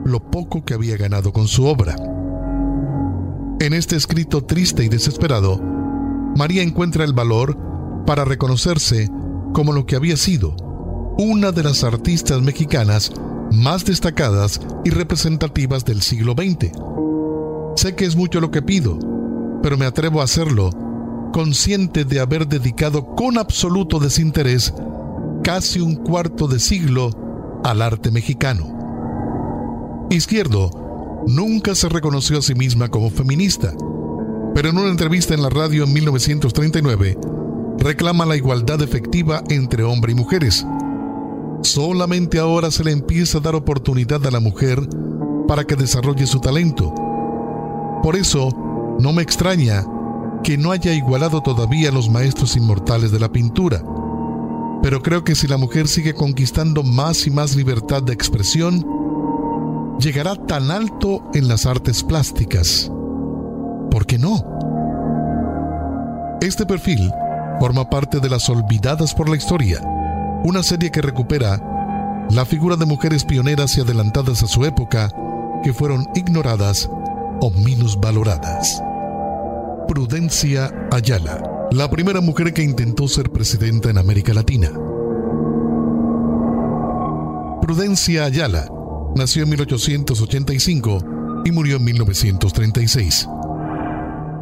lo 0.06 0.20
poco 0.32 0.64
que 0.64 0.74
había 0.74 0.96
ganado 0.98 1.34
con 1.34 1.48
su 1.48 1.66
obra. 1.66 1.96
En 3.60 3.74
este 3.74 3.98
escrito 3.98 4.46
triste 4.46 4.84
y 4.84 4.90
desesperado, 4.90 5.60
María 6.36 6.64
encuentra 6.64 7.04
el 7.04 7.14
valor 7.14 7.58
para 8.06 8.26
reconocerse 8.26 9.10
como 9.54 9.74
lo 9.74 9.86
que 9.86 9.96
había 9.96 10.18
sido, 10.18 10.56
una 11.18 11.52
de 11.52 11.64
las 11.64 11.84
artistas 11.84 12.42
mexicanas 12.42 13.12
más 13.52 13.86
destacadas 13.86 14.60
y 14.84 14.90
representativas 14.90 15.86
del 15.86 16.02
siglo 16.02 16.34
XX. 16.34 16.72
Sé 17.76 17.96
que 17.96 18.06
es 18.06 18.16
mucho 18.16 18.40
lo 18.42 18.52
que 18.52 18.62
pido, 18.62 18.98
pero 19.62 19.78
me 19.78 19.86
atrevo 19.86 20.22
a 20.22 20.24
hacerlo, 20.26 20.72
consciente 21.32 22.06
de 22.06 22.20
haber 22.20 22.48
dedicado 22.48 23.16
con 23.16 23.38
absoluto 23.38 24.00
desinterés 24.00 24.74
casi 25.44 25.80
un 25.80 25.96
cuarto 25.96 26.48
de 26.48 26.60
siglo 26.60 27.62
al 27.64 27.82
arte 27.82 28.12
mexicano. 28.12 30.08
Izquierdo 30.10 31.24
nunca 31.28 31.76
se 31.76 31.90
reconoció 31.90 32.40
a 32.40 32.42
sí 32.42 32.56
misma 32.56 32.90
como 32.90 33.10
feminista, 33.10 33.74
pero 34.54 34.70
en 34.70 34.78
una 34.78 34.90
entrevista 34.90 35.34
en 35.34 35.42
la 35.42 35.50
radio 35.50 35.84
en 35.84 35.94
1939 35.94 37.18
reclama 37.80 38.26
la 38.26 38.36
igualdad 38.36 38.82
efectiva 38.82 39.44
entre 39.50 39.84
hombre 39.84 40.12
y 40.12 40.16
mujeres. 40.16 40.66
Solamente 41.64 42.40
ahora 42.40 42.72
se 42.72 42.84
le 42.84 42.92
empieza 42.92 43.40
a 43.40 43.42
dar 43.42 43.56
oportunidad 43.56 44.26
a 44.28 44.32
la 44.32 44.40
mujer 44.40 44.80
para 45.48 45.64
que 45.64 45.76
desarrolle 45.76 46.28
su 46.28 46.40
talento. 46.40 46.94
Por 48.04 48.16
eso, 48.16 48.50
no 49.00 49.12
me 49.12 49.22
extraña 49.22 49.86
que 50.44 50.58
no 50.58 50.72
haya 50.72 50.94
igualado 50.94 51.42
todavía 51.42 51.90
a 51.90 51.94
los 51.94 52.10
maestros 52.10 52.56
inmortales 52.56 53.12
de 53.12 53.20
la 53.20 53.32
pintura 53.32 53.82
pero 54.84 55.02
creo 55.02 55.24
que 55.24 55.34
si 55.34 55.48
la 55.48 55.56
mujer 55.56 55.88
sigue 55.88 56.14
conquistando 56.14 56.84
más 56.84 57.26
y 57.26 57.32
más 57.32 57.56
libertad 57.56 58.04
de 58.04 58.12
expresión, 58.12 58.86
llegará 59.98 60.36
tan 60.36 60.72
alto 60.72 61.24
en 61.34 61.48
las 61.48 61.66
artes 61.66 62.04
plásticas. 62.04 62.92
¿Por 63.90 64.06
qué 64.06 64.20
no? 64.20 64.44
Este 66.42 66.66
perfil 66.66 67.10
forma 67.62 67.90
parte 67.90 68.20
de 68.20 68.30
Las 68.30 68.50
Olvidadas 68.50 69.14
por 69.14 69.30
la 69.30 69.38
Historia, 69.38 69.80
una 70.44 70.64
serie 70.64 70.92
que 70.92 71.02
recupera 71.02 71.60
la 72.30 72.46
figura 72.46 72.76
de 72.76 72.86
mujeres 72.86 73.26
pioneras 73.26 73.78
y 73.78 73.82
adelantadas 73.82 74.44
a 74.44 74.48
su 74.48 74.66
época 74.66 75.12
que 75.64 75.74
fueron 75.74 76.08
ignoradas 76.16 76.90
o 77.42 77.52
minusvaloradas. 77.52 78.82
Prudencia 79.88 80.72
Ayala 80.92 81.54
la 81.74 81.90
primera 81.90 82.22
mujer 82.22 82.54
que 82.54 82.62
intentó 82.62 83.08
ser 83.08 83.32
presidenta 83.32 83.90
en 83.90 83.98
América 83.98 84.32
Latina. 84.32 84.72
Prudencia 87.62 88.26
Ayala 88.26 88.70
nació 89.16 89.44
en 89.44 89.50
1885 89.50 91.00
y 91.46 91.52
murió 91.52 91.78
en 91.78 91.84
1936. 91.86 93.28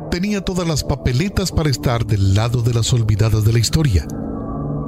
Tenía 0.10 0.42
todas 0.42 0.68
las 0.68 0.84
papeletas 0.84 1.54
para 1.54 1.70
estar 1.70 2.06
del 2.06 2.34
lado 2.36 2.62
de 2.62 2.74
las 2.74 2.92
olvidadas 2.92 3.46
de 3.46 3.54
la 3.54 3.60
historia. 3.60 4.06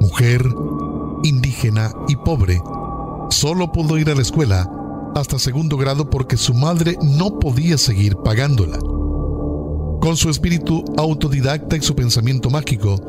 Mujer, 0.00 0.44
indígena 1.24 1.92
y 2.06 2.16
pobre, 2.16 2.60
solo 3.30 3.72
pudo 3.72 3.98
ir 3.98 4.10
a 4.10 4.14
la 4.14 4.22
escuela 4.22 4.70
hasta 5.14 5.38
segundo 5.38 5.76
grado 5.76 6.10
porque 6.10 6.36
su 6.36 6.54
madre 6.54 6.96
no 7.02 7.38
podía 7.38 7.78
seguir 7.78 8.16
pagándola. 8.16 8.78
Con 10.00 10.16
su 10.16 10.28
espíritu 10.28 10.84
autodidacta 10.96 11.76
y 11.76 11.82
su 11.82 11.94
pensamiento 11.94 12.50
mágico, 12.50 13.00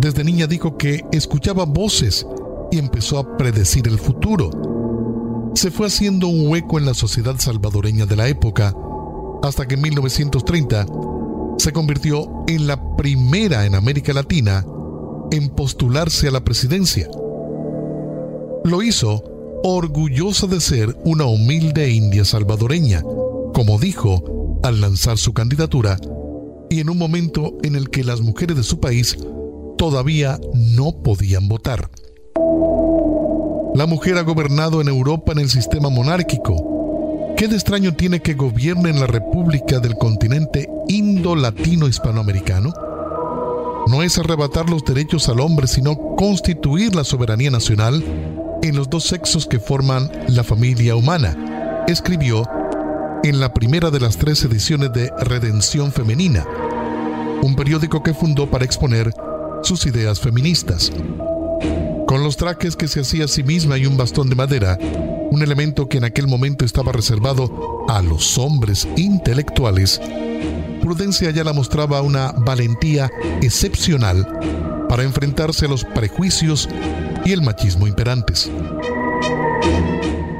desde 0.00 0.24
niña 0.24 0.46
dijo 0.46 0.76
que 0.76 1.04
escuchaba 1.10 1.64
voces 1.64 2.26
y 2.70 2.78
empezó 2.78 3.18
a 3.18 3.36
predecir 3.36 3.88
el 3.88 3.98
futuro. 3.98 4.50
Se 5.54 5.70
fue 5.70 5.88
haciendo 5.88 6.28
un 6.28 6.48
hueco 6.48 6.78
en 6.78 6.86
la 6.86 6.94
sociedad 6.94 7.34
salvadoreña 7.38 8.06
de 8.06 8.16
la 8.16 8.28
época, 8.28 8.74
hasta 9.42 9.66
que 9.66 9.74
en 9.74 9.82
1930 9.82 10.86
se 11.58 11.72
convirtió 11.72 12.28
en 12.46 12.66
la 12.66 12.96
primera 12.96 13.66
en 13.66 13.74
América 13.74 14.12
Latina 14.12 14.64
en 15.32 15.48
postularse 15.48 16.28
a 16.28 16.30
la 16.30 16.44
presidencia. 16.44 17.08
Lo 18.68 18.82
hizo 18.82 19.24
orgullosa 19.64 20.46
de 20.46 20.60
ser 20.60 20.94
una 21.06 21.24
humilde 21.24 21.88
india 21.88 22.22
salvadoreña, 22.22 23.02
como 23.54 23.78
dijo 23.78 24.60
al 24.62 24.82
lanzar 24.82 25.16
su 25.16 25.32
candidatura 25.32 25.96
y 26.68 26.80
en 26.80 26.90
un 26.90 26.98
momento 26.98 27.56
en 27.62 27.76
el 27.76 27.88
que 27.88 28.04
las 28.04 28.20
mujeres 28.20 28.58
de 28.58 28.62
su 28.62 28.78
país 28.78 29.16
todavía 29.78 30.38
no 30.52 30.92
podían 31.02 31.48
votar. 31.48 31.90
La 33.74 33.86
mujer 33.86 34.18
ha 34.18 34.22
gobernado 34.22 34.82
en 34.82 34.88
Europa 34.88 35.32
en 35.32 35.38
el 35.38 35.48
sistema 35.48 35.88
monárquico. 35.88 37.32
¿Qué 37.38 37.48
de 37.48 37.54
extraño 37.54 37.94
tiene 37.94 38.20
que 38.20 38.34
gobierne 38.34 38.90
en 38.90 39.00
la 39.00 39.06
República 39.06 39.80
del 39.80 39.94
continente 39.94 40.68
indo-latino-hispanoamericano? 40.88 42.74
No 43.86 44.02
es 44.02 44.18
arrebatar 44.18 44.68
los 44.68 44.84
derechos 44.84 45.30
al 45.30 45.40
hombre, 45.40 45.66
sino 45.68 45.96
constituir 46.16 46.94
la 46.94 47.04
soberanía 47.04 47.50
nacional 47.50 48.04
en 48.62 48.76
los 48.76 48.90
dos 48.90 49.04
sexos 49.04 49.46
que 49.46 49.58
forman 49.58 50.10
la 50.28 50.44
familia 50.44 50.96
humana, 50.96 51.84
escribió 51.86 52.48
en 53.22 53.40
la 53.40 53.52
primera 53.52 53.90
de 53.90 54.00
las 54.00 54.16
tres 54.16 54.44
ediciones 54.44 54.92
de 54.92 55.10
Redención 55.18 55.92
Femenina, 55.92 56.44
un 57.42 57.56
periódico 57.56 58.02
que 58.02 58.14
fundó 58.14 58.50
para 58.50 58.64
exponer 58.64 59.12
sus 59.62 59.86
ideas 59.86 60.20
feministas. 60.20 60.92
Con 62.06 62.22
los 62.22 62.36
trajes 62.36 62.76
que 62.76 62.88
se 62.88 63.00
hacía 63.00 63.26
a 63.26 63.28
sí 63.28 63.42
misma 63.42 63.76
y 63.78 63.86
un 63.86 63.96
bastón 63.96 64.28
de 64.28 64.36
madera, 64.36 64.78
un 65.30 65.42
elemento 65.42 65.88
que 65.88 65.98
en 65.98 66.04
aquel 66.04 66.26
momento 66.26 66.64
estaba 66.64 66.92
reservado 66.92 67.84
a 67.88 68.02
los 68.02 68.38
hombres 68.38 68.88
intelectuales, 68.96 70.00
Prudencia 70.80 71.30
ya 71.30 71.44
la 71.44 71.52
mostraba 71.52 72.00
una 72.00 72.32
valentía 72.32 73.10
excepcional 73.42 74.26
para 74.88 75.02
enfrentarse 75.02 75.66
a 75.66 75.68
los 75.68 75.84
prejuicios 75.84 76.68
y 77.28 77.32
el 77.32 77.42
machismo 77.42 77.86
imperantes 77.86 78.50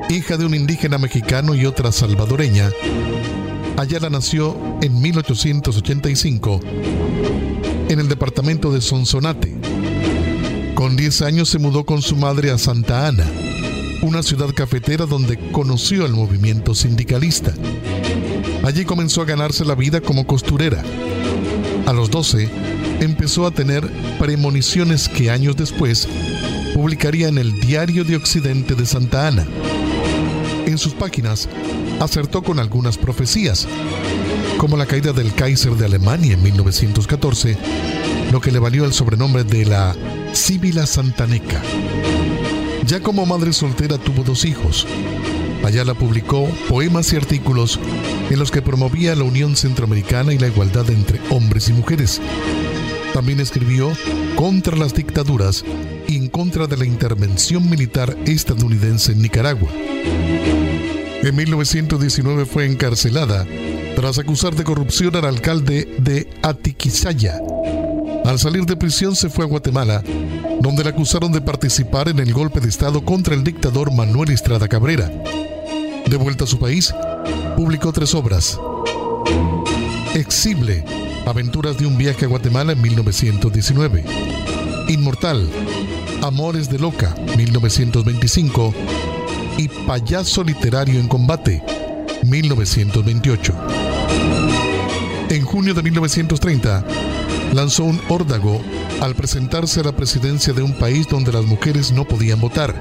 hija 0.08 0.38
de 0.38 0.46
un 0.46 0.54
indígena 0.54 0.96
mexicano 0.96 1.54
y 1.54 1.66
otra 1.66 1.92
salvadoreña, 1.92 2.70
Ayala 3.76 4.08
nació 4.08 4.56
en 4.80 5.00
1885 5.00 6.60
en 7.88 8.00
el 8.00 8.08
departamento 8.08 8.72
de 8.72 8.80
Sonsonate. 8.80 9.54
Con 10.74 10.96
10 10.96 11.22
años 11.22 11.50
se 11.50 11.58
mudó 11.58 11.84
con 11.84 12.00
su 12.00 12.16
madre 12.16 12.50
a 12.50 12.58
Santa 12.58 13.06
Ana. 13.06 13.26
una 14.00 14.22
ciudad 14.22 14.54
cafetera 14.54 15.06
donde 15.06 15.36
conoció 15.50 16.06
el 16.06 16.12
movimiento 16.12 16.74
sindicalista. 16.74 17.52
Allí 18.64 18.84
comenzó 18.84 19.22
a 19.22 19.26
ganarse 19.26 19.64
la 19.64 19.74
vida 19.74 20.00
como 20.00 20.26
costurera. 20.26 20.82
A 21.84 21.92
los 21.92 22.10
12 22.10 22.48
empezó 23.00 23.46
a 23.46 23.50
tener 23.50 23.88
premoniciones 24.18 25.08
que 25.08 25.30
años 25.30 25.56
después 25.56 26.08
publicaría 26.78 27.26
en 27.26 27.38
el 27.38 27.58
Diario 27.58 28.04
de 28.04 28.14
Occidente 28.14 28.76
de 28.76 28.86
Santa 28.86 29.26
Ana. 29.26 29.44
En 30.64 30.78
sus 30.78 30.94
páginas 30.94 31.48
acertó 31.98 32.40
con 32.44 32.60
algunas 32.60 32.96
profecías, 32.96 33.66
como 34.58 34.76
la 34.76 34.86
caída 34.86 35.12
del 35.12 35.34
Kaiser 35.34 35.72
de 35.72 35.86
Alemania 35.86 36.34
en 36.34 36.42
1914, 36.44 37.58
lo 38.30 38.40
que 38.40 38.52
le 38.52 38.60
valió 38.60 38.84
el 38.84 38.92
sobrenombre 38.92 39.42
de 39.42 39.64
la 39.64 39.96
Síbila 40.32 40.86
Santaneca. 40.86 41.60
Ya 42.86 43.00
como 43.00 43.26
madre 43.26 43.52
soltera 43.52 43.98
tuvo 43.98 44.22
dos 44.22 44.44
hijos. 44.44 44.86
Ayala 45.64 45.94
publicó 45.94 46.48
poemas 46.68 47.12
y 47.12 47.16
artículos 47.16 47.80
en 48.30 48.38
los 48.38 48.52
que 48.52 48.62
promovía 48.62 49.16
la 49.16 49.24
unión 49.24 49.56
centroamericana 49.56 50.32
y 50.32 50.38
la 50.38 50.46
igualdad 50.46 50.88
entre 50.90 51.18
hombres 51.30 51.70
y 51.70 51.72
mujeres. 51.72 52.20
También 53.12 53.40
escribió 53.40 53.90
contra 54.36 54.76
las 54.76 54.94
dictaduras 54.94 55.64
y 56.06 56.17
contra 56.38 56.68
de 56.68 56.76
la 56.76 56.86
intervención 56.86 57.68
militar 57.68 58.16
estadounidense 58.24 59.10
en 59.10 59.22
Nicaragua. 59.22 59.68
En 61.20 61.34
1919 61.34 62.44
fue 62.44 62.64
encarcelada 62.64 63.44
tras 63.96 64.20
acusar 64.20 64.54
de 64.54 64.62
corrupción 64.62 65.16
al 65.16 65.24
alcalde 65.24 65.96
de 65.98 66.30
Atiquizaya. 66.42 67.40
Al 68.24 68.38
salir 68.38 68.66
de 68.66 68.76
prisión 68.76 69.16
se 69.16 69.28
fue 69.28 69.46
a 69.46 69.48
Guatemala, 69.48 70.04
donde 70.60 70.84
la 70.84 70.90
acusaron 70.90 71.32
de 71.32 71.40
participar 71.40 72.08
en 72.08 72.20
el 72.20 72.32
golpe 72.32 72.60
de 72.60 72.68
Estado 72.68 73.04
contra 73.04 73.34
el 73.34 73.42
dictador 73.42 73.92
Manuel 73.92 74.30
Estrada 74.30 74.68
Cabrera. 74.68 75.10
De 76.06 76.16
vuelta 76.16 76.44
a 76.44 76.46
su 76.46 76.60
país, 76.60 76.94
publicó 77.56 77.92
tres 77.92 78.14
obras. 78.14 78.60
Exible, 80.14 80.84
Aventuras 81.26 81.76
de 81.78 81.86
un 81.86 81.98
viaje 81.98 82.26
a 82.26 82.28
Guatemala 82.28 82.74
en 82.74 82.80
1919. 82.80 84.04
Inmortal, 84.88 85.46
Amores 86.22 86.70
de 86.70 86.78
Loca, 86.78 87.14
1925. 87.36 88.74
Y 89.58 89.68
Payaso 89.68 90.42
Literario 90.42 90.98
en 90.98 91.08
Combate, 91.08 91.62
1928. 92.22 93.54
En 95.28 95.44
junio 95.44 95.74
de 95.74 95.82
1930, 95.82 96.86
lanzó 97.52 97.84
un 97.84 98.00
órdago 98.08 98.62
al 99.02 99.14
presentarse 99.14 99.80
a 99.80 99.84
la 99.84 99.92
presidencia 99.92 100.54
de 100.54 100.62
un 100.62 100.72
país 100.72 101.06
donde 101.08 101.32
las 101.32 101.44
mujeres 101.44 101.92
no 101.92 102.06
podían 102.06 102.40
votar. 102.40 102.74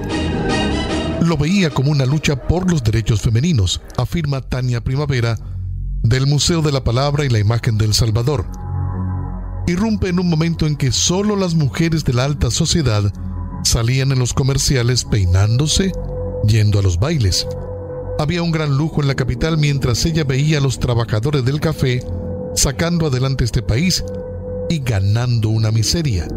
Lo 1.21 1.35
veía 1.35 1.71
como 1.71 1.91
una 1.91 2.05
lucha 2.05 2.47
por 2.47 2.71
los 2.71 2.83
derechos 2.83 3.21
femeninos, 3.21 3.81
afirma 3.97 4.39
Tania 4.39 4.81
Primavera, 4.81 5.37
del 6.03 6.25
Museo 6.25 6.61
de 6.61 6.71
la 6.71 6.83
Palabra 6.85 7.25
y 7.25 7.29
la 7.29 7.39
Imagen 7.39 7.77
del 7.77 7.93
Salvador. 7.93 8.47
Irrumpe 9.67 10.07
en 10.07 10.19
un 10.19 10.29
momento 10.29 10.65
en 10.65 10.77
que 10.77 10.93
solo 10.93 11.35
las 11.35 11.53
mujeres 11.53 12.05
de 12.05 12.13
la 12.13 12.23
alta 12.23 12.51
sociedad 12.51 13.11
salían 13.65 14.13
en 14.13 14.19
los 14.19 14.33
comerciales 14.33 15.03
peinándose, 15.03 15.91
yendo 16.47 16.79
a 16.79 16.81
los 16.81 16.99
bailes. 16.99 17.45
Había 18.17 18.43
un 18.43 18.51
gran 18.51 18.77
lujo 18.77 19.01
en 19.01 19.09
la 19.09 19.15
capital 19.15 19.57
mientras 19.57 20.05
ella 20.05 20.23
veía 20.23 20.59
a 20.59 20.61
los 20.61 20.79
trabajadores 20.79 21.43
del 21.43 21.59
café 21.59 22.01
sacando 22.55 23.07
adelante 23.07 23.43
este 23.43 23.61
país 23.61 24.05
y 24.69 24.79
ganando 24.79 25.49
una 25.49 25.69
miseria. 25.69 26.29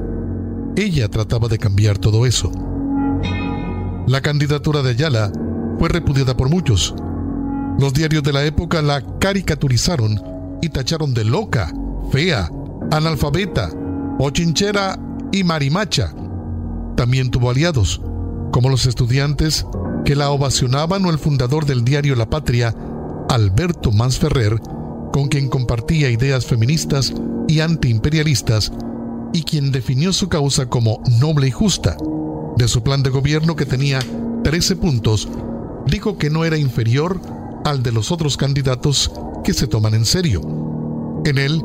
Ella 0.77 1.09
trataba 1.09 1.47
de 1.47 1.59
cambiar 1.59 1.99
todo 1.99 2.27
eso. 2.27 2.51
La 4.09 4.21
candidatura 4.23 4.83
de 4.83 4.91
Ayala 4.91 5.33
fue 5.79 5.89
repudiada 5.89 6.37
por 6.37 6.51
muchos. 6.51 6.97
Los 7.79 7.95
diarios 7.95 8.25
de 8.25 8.33
la 8.33 8.45
época 8.45 8.83
la 8.83 9.03
caricaturizaron 9.21 10.21
y 10.61 10.69
tacharon 10.69 11.15
de 11.15 11.25
loca, 11.25 11.73
fea, 12.11 12.51
analfabeta, 12.91 13.71
ochinchera 14.19 14.99
y 15.33 15.45
marimacha. 15.45 16.15
También 16.97 17.31
tuvo 17.31 17.51
aliados, 17.51 18.01
como 18.53 18.69
los 18.69 18.87
estudiantes 18.87 19.67
que 20.05 20.17
la 20.17 20.31
ovacionaban 20.31 21.05
o 21.05 21.11
el 21.11 21.19
fundador 21.19 21.67
del 21.67 21.85
diario 21.85 22.17
La 22.17 22.29
Patria, 22.29 22.75
Alberto 23.29 23.93
Mansferrer, 23.93 24.61
con 25.13 25.29
quien 25.29 25.49
compartía 25.49 26.11
ideas 26.11 26.47
feministas 26.47 27.13
y 27.49 27.61
antiimperialistas 27.61 28.73
y 29.33 29.43
quien 29.43 29.73
definió 29.73 30.13
su 30.13 30.29
causa 30.29 30.67
como 30.67 31.03
noble 31.21 31.49
y 31.49 31.51
justa. 31.51 31.97
De 32.57 32.69
su 32.69 32.83
plan 32.83 33.03
de 33.03 33.11
gobierno 33.11 33.57
que 33.57 33.67
tenía 33.67 34.01
13 34.43 34.77
puntos, 34.77 35.29
dijo 35.87 36.19
que 36.19 36.31
no 36.31 36.45
era 36.45 36.57
inferior 36.57 37.21
al 37.65 37.83
de 37.83 37.93
los 37.93 38.11
otros 38.11 38.37
candidatos 38.37 39.13
que 39.45 39.53
se 39.53 39.67
toman 39.67 39.95
en 39.95 40.05
serio. 40.05 40.43
En 41.25 41.39
él, 41.39 41.63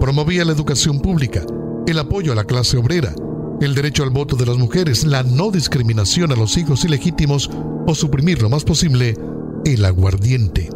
promovía 0.00 0.44
la 0.44 0.52
educación 0.52 1.00
pública, 1.00 1.44
el 1.86 1.98
apoyo 1.98 2.32
a 2.32 2.34
la 2.34 2.44
clase 2.44 2.78
obrera, 2.78 3.14
el 3.60 3.74
derecho 3.74 4.02
al 4.02 4.10
voto 4.10 4.34
de 4.34 4.46
las 4.46 4.56
mujeres, 4.56 5.04
la 5.04 5.22
no 5.22 5.50
discriminación 5.50 6.32
a 6.32 6.36
los 6.36 6.56
hijos 6.56 6.84
ilegítimos 6.84 7.50
o 7.86 7.94
suprimir 7.94 8.40
lo 8.40 8.48
más 8.48 8.64
posible 8.64 9.16
el 9.64 9.84
aguardiente. 9.84 10.70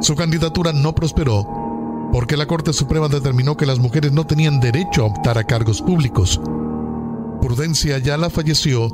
Su 0.00 0.16
candidatura 0.16 0.72
no 0.72 0.94
prosperó 0.94 1.46
porque 2.12 2.36
la 2.36 2.46
Corte 2.46 2.72
Suprema 2.72 3.08
determinó 3.08 3.56
que 3.56 3.66
las 3.66 3.78
mujeres 3.78 4.12
no 4.12 4.26
tenían 4.26 4.60
derecho 4.60 5.02
a 5.02 5.06
optar 5.06 5.38
a 5.38 5.44
cargos 5.44 5.80
públicos. 5.80 6.40
Prudencia 7.40 7.96
Ayala 7.96 8.28
falleció 8.28 8.88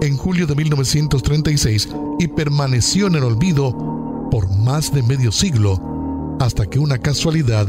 en 0.00 0.16
julio 0.16 0.46
de 0.46 0.54
1936 0.54 1.88
y 2.20 2.28
permaneció 2.28 3.08
en 3.08 3.16
el 3.16 3.24
olvido 3.24 4.28
por 4.30 4.48
más 4.56 4.92
de 4.92 5.02
medio 5.02 5.32
siglo 5.32 6.36
hasta 6.38 6.66
que 6.66 6.78
una 6.78 6.98
casualidad 6.98 7.66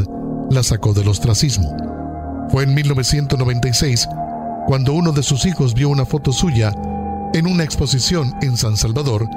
la 0.50 0.64
sacó 0.64 0.94
del 0.94 1.08
ostracismo. 1.08 1.76
Fue 2.50 2.64
en 2.64 2.74
1996 2.74 4.08
cuando 4.68 4.94
uno 4.94 5.12
de 5.12 5.24
sus 5.24 5.46
hijos 5.46 5.74
vio 5.74 5.90
una 5.90 6.06
foto 6.06 6.32
suya 6.32 6.74
en 7.34 7.48
una 7.48 7.64
exposición 7.64 8.34
en 8.42 8.58
San 8.58 8.78
Salvador 8.78 9.28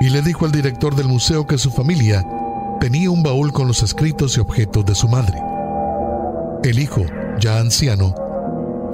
y 0.00 0.08
le 0.10 0.22
dijo 0.22 0.44
al 0.44 0.52
director 0.52 0.94
del 0.94 1.08
museo 1.08 1.46
que 1.46 1.58
su 1.58 1.70
familia 1.70 2.26
tenía 2.80 3.10
un 3.10 3.22
baúl 3.22 3.52
con 3.52 3.68
los 3.68 3.82
escritos 3.82 4.36
y 4.36 4.40
objetos 4.40 4.84
de 4.86 4.94
su 4.94 5.08
madre. 5.08 5.38
El 6.62 6.78
hijo, 6.78 7.04
ya 7.38 7.58
anciano, 7.58 8.14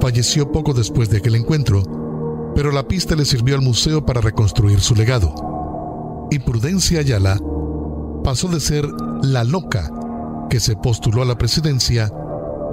falleció 0.01 0.51
poco 0.51 0.73
después 0.73 1.09
de 1.09 1.17
aquel 1.17 1.35
encuentro, 1.35 1.83
pero 2.55 2.71
la 2.71 2.87
pista 2.87 3.15
le 3.15 3.25
sirvió 3.25 3.55
al 3.55 3.61
museo 3.61 4.05
para 4.05 4.21
reconstruir 4.21 4.81
su 4.81 4.95
legado. 4.95 6.27
Y 6.31 6.39
Prudencia 6.39 6.99
Ayala 6.99 7.39
pasó 8.23 8.49
de 8.49 8.59
ser 8.59 8.85
la 9.21 9.43
loca 9.43 9.89
que 10.49 10.59
se 10.59 10.75
postuló 10.75 11.21
a 11.21 11.25
la 11.25 11.37
presidencia 11.37 12.11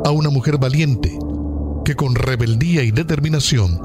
a 0.05 0.11
una 0.11 0.31
mujer 0.31 0.59
valiente 0.59 1.19
que 1.85 1.95
con 1.95 2.15
rebeldía 2.15 2.83
y 2.83 2.91
determinación 2.91 3.81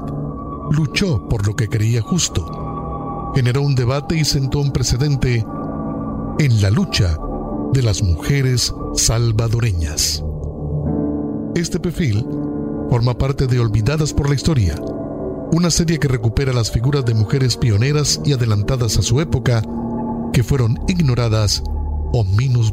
luchó 0.70 1.28
por 1.28 1.46
lo 1.46 1.54
que 1.54 1.68
creía 1.68 2.00
justo, 2.00 3.32
generó 3.34 3.62
un 3.62 3.74
debate 3.74 4.16
y 4.16 4.24
sentó 4.24 4.60
un 4.60 4.72
precedente 4.72 5.44
en 6.38 6.62
la 6.62 6.70
lucha 6.70 7.18
de 7.72 7.82
las 7.82 8.02
mujeres 8.02 8.74
salvadoreñas. 8.94 10.24
Este 11.54 11.78
perfil 11.78 12.26
forma 12.88 13.16
parte 13.16 13.46
de 13.46 13.60
Olvidadas 13.60 14.12
por 14.12 14.28
la 14.28 14.34
Historia, 14.34 14.74
una 15.52 15.70
serie 15.70 15.98
que 15.98 16.08
recupera 16.08 16.52
las 16.52 16.70
figuras 16.70 17.04
de 17.04 17.14
mujeres 17.14 17.56
pioneras 17.56 18.20
y 18.24 18.32
adelantadas 18.32 18.98
a 18.98 19.02
su 19.02 19.20
época 19.20 19.62
que 20.32 20.42
fueron 20.42 20.78
ignoradas 20.88 21.62
o 22.12 22.24
menos 22.24 22.72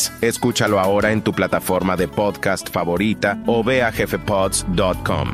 Escúchalo 0.21 0.79
ahora 0.79 1.11
en 1.11 1.21
tu 1.21 1.33
plataforma 1.33 1.97
de 1.97 2.07
podcast 2.07 2.69
favorita 2.69 3.43
o 3.45 3.63
ve 3.63 3.83
a 3.83 3.91
jefepods.com. 3.91 5.27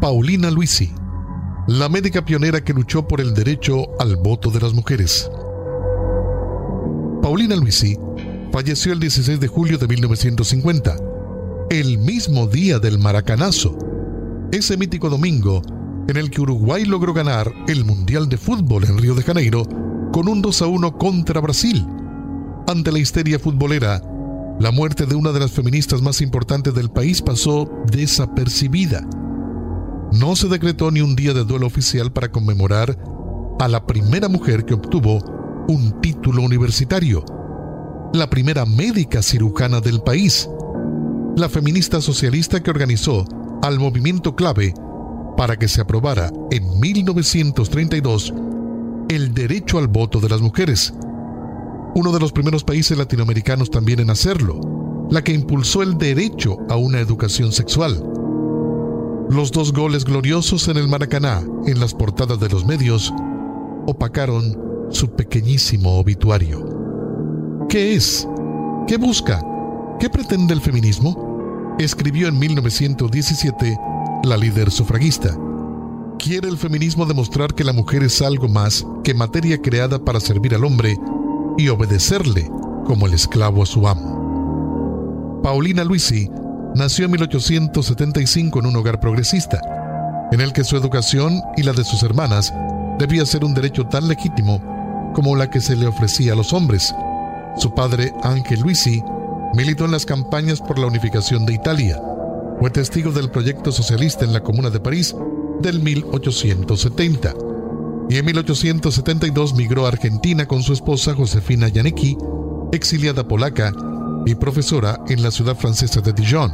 Paulina 0.00 0.50
Luisi, 0.50 0.92
la 1.68 1.88
médica 1.88 2.24
pionera 2.24 2.64
que 2.64 2.72
luchó 2.72 3.06
por 3.06 3.20
el 3.20 3.34
derecho 3.34 3.88
al 4.00 4.16
voto 4.16 4.50
de 4.50 4.60
las 4.60 4.72
mujeres. 4.72 5.30
Paulina 7.22 7.54
Luisi 7.54 7.96
falleció 8.50 8.92
el 8.92 9.00
16 9.00 9.38
de 9.38 9.46
julio 9.46 9.78
de 9.78 9.86
1950, 9.86 10.96
el 11.70 11.98
mismo 11.98 12.46
día 12.46 12.78
del 12.78 12.98
Maracanazo, 12.98 13.78
ese 14.52 14.76
mítico 14.76 15.08
domingo 15.08 15.62
en 16.08 16.16
el 16.16 16.30
que 16.30 16.40
Uruguay 16.40 16.84
logró 16.84 17.12
ganar 17.12 17.52
el 17.68 17.84
Mundial 17.84 18.28
de 18.28 18.36
Fútbol 18.36 18.84
en 18.84 18.98
Río 18.98 19.14
de 19.14 19.22
Janeiro 19.22 19.62
con 20.12 20.28
un 20.28 20.42
2 20.42 20.62
a 20.62 20.66
1 20.66 20.98
contra 20.98 21.40
Brasil. 21.40 21.86
Ante 22.66 22.92
la 22.92 22.98
histeria 22.98 23.38
futbolera, 23.38 24.02
la 24.58 24.70
muerte 24.70 25.06
de 25.06 25.14
una 25.14 25.32
de 25.32 25.40
las 25.40 25.52
feministas 25.52 26.02
más 26.02 26.20
importantes 26.20 26.74
del 26.74 26.90
país 26.90 27.22
pasó 27.22 27.70
desapercibida. 27.90 29.06
No 30.12 30.34
se 30.36 30.48
decretó 30.48 30.90
ni 30.90 31.00
un 31.00 31.16
día 31.16 31.32
de 31.32 31.44
duelo 31.44 31.66
oficial 31.66 32.12
para 32.12 32.30
conmemorar 32.30 32.98
a 33.60 33.68
la 33.68 33.86
primera 33.86 34.28
mujer 34.28 34.64
que 34.64 34.74
obtuvo 34.74 35.18
un 35.68 36.00
título 36.00 36.42
universitario, 36.42 37.24
la 38.12 38.28
primera 38.28 38.66
médica 38.66 39.22
cirujana 39.22 39.80
del 39.80 40.02
país, 40.02 40.48
la 41.36 41.48
feminista 41.48 42.00
socialista 42.00 42.60
que 42.60 42.70
organizó 42.70 43.24
al 43.62 43.78
movimiento 43.78 44.34
clave 44.34 44.74
para 45.36 45.56
que 45.56 45.68
se 45.68 45.80
aprobara 45.80 46.32
en 46.50 46.80
1932 46.80 48.34
el 49.10 49.34
derecho 49.34 49.78
al 49.78 49.88
voto 49.88 50.20
de 50.20 50.28
las 50.28 50.40
mujeres, 50.40 50.94
uno 51.96 52.12
de 52.12 52.20
los 52.20 52.30
primeros 52.30 52.62
países 52.62 52.96
latinoamericanos 52.96 53.68
también 53.68 53.98
en 53.98 54.08
hacerlo, 54.08 55.08
la 55.10 55.24
que 55.24 55.32
impulsó 55.32 55.82
el 55.82 55.98
derecho 55.98 56.58
a 56.68 56.76
una 56.76 57.00
educación 57.00 57.50
sexual. 57.50 58.00
Los 59.28 59.50
dos 59.50 59.72
goles 59.72 60.04
gloriosos 60.04 60.68
en 60.68 60.76
el 60.76 60.86
Maracaná, 60.86 61.42
en 61.66 61.80
las 61.80 61.92
portadas 61.92 62.38
de 62.38 62.50
los 62.50 62.64
medios, 62.64 63.12
opacaron 63.88 64.56
su 64.90 65.10
pequeñísimo 65.10 65.98
obituario. 65.98 67.66
¿Qué 67.68 67.94
es? 67.94 68.28
¿Qué 68.86 68.96
busca? 68.96 69.44
¿Qué 69.98 70.08
pretende 70.08 70.54
el 70.54 70.60
feminismo? 70.60 71.74
Escribió 71.80 72.28
en 72.28 72.38
1917 72.38 73.76
la 74.22 74.36
líder 74.36 74.70
sufragista. 74.70 75.36
Quiere 76.22 76.48
el 76.48 76.58
feminismo 76.58 77.06
demostrar 77.06 77.54
que 77.54 77.64
la 77.64 77.72
mujer 77.72 78.02
es 78.02 78.20
algo 78.20 78.46
más 78.46 78.84
que 79.02 79.14
materia 79.14 79.56
creada 79.56 79.98
para 79.98 80.20
servir 80.20 80.54
al 80.54 80.66
hombre 80.66 80.98
y 81.56 81.70
obedecerle 81.70 82.46
como 82.84 83.06
el 83.06 83.14
esclavo 83.14 83.62
a 83.62 83.66
su 83.66 83.88
amo. 83.88 85.40
Paulina 85.42 85.82
Luisi 85.82 86.30
nació 86.74 87.06
en 87.06 87.12
1875 87.12 88.58
en 88.58 88.66
un 88.66 88.76
hogar 88.76 89.00
progresista, 89.00 89.62
en 90.30 90.42
el 90.42 90.52
que 90.52 90.62
su 90.62 90.76
educación 90.76 91.40
y 91.56 91.62
la 91.62 91.72
de 91.72 91.84
sus 91.84 92.02
hermanas 92.02 92.52
debía 92.98 93.24
ser 93.24 93.42
un 93.42 93.54
derecho 93.54 93.86
tan 93.86 94.06
legítimo 94.06 94.62
como 95.14 95.34
la 95.36 95.48
que 95.48 95.62
se 95.62 95.74
le 95.74 95.86
ofrecía 95.86 96.34
a 96.34 96.36
los 96.36 96.52
hombres. 96.52 96.94
Su 97.56 97.74
padre, 97.74 98.12
Ángel 98.22 98.60
Luisi, 98.60 99.02
militó 99.54 99.86
en 99.86 99.92
las 99.92 100.04
campañas 100.04 100.60
por 100.60 100.78
la 100.78 100.86
unificación 100.86 101.46
de 101.46 101.54
Italia. 101.54 101.98
Fue 102.60 102.68
testigo 102.68 103.10
del 103.10 103.30
proyecto 103.30 103.72
socialista 103.72 104.26
en 104.26 104.34
la 104.34 104.42
Comuna 104.42 104.68
de 104.68 104.80
París 104.80 105.14
del 105.60 105.80
1870 105.80 107.34
y 108.08 108.16
en 108.16 108.26
1872 108.26 109.54
migró 109.54 109.84
a 109.84 109.88
Argentina 109.88 110.46
con 110.46 110.62
su 110.62 110.72
esposa 110.72 111.14
Josefina 111.14 111.68
Janicki, 111.72 112.16
exiliada 112.72 113.26
polaca 113.26 113.72
y 114.26 114.34
profesora 114.34 115.00
en 115.08 115.22
la 115.22 115.30
ciudad 115.30 115.56
francesa 115.56 116.00
de 116.00 116.12
Dijon. 116.12 116.52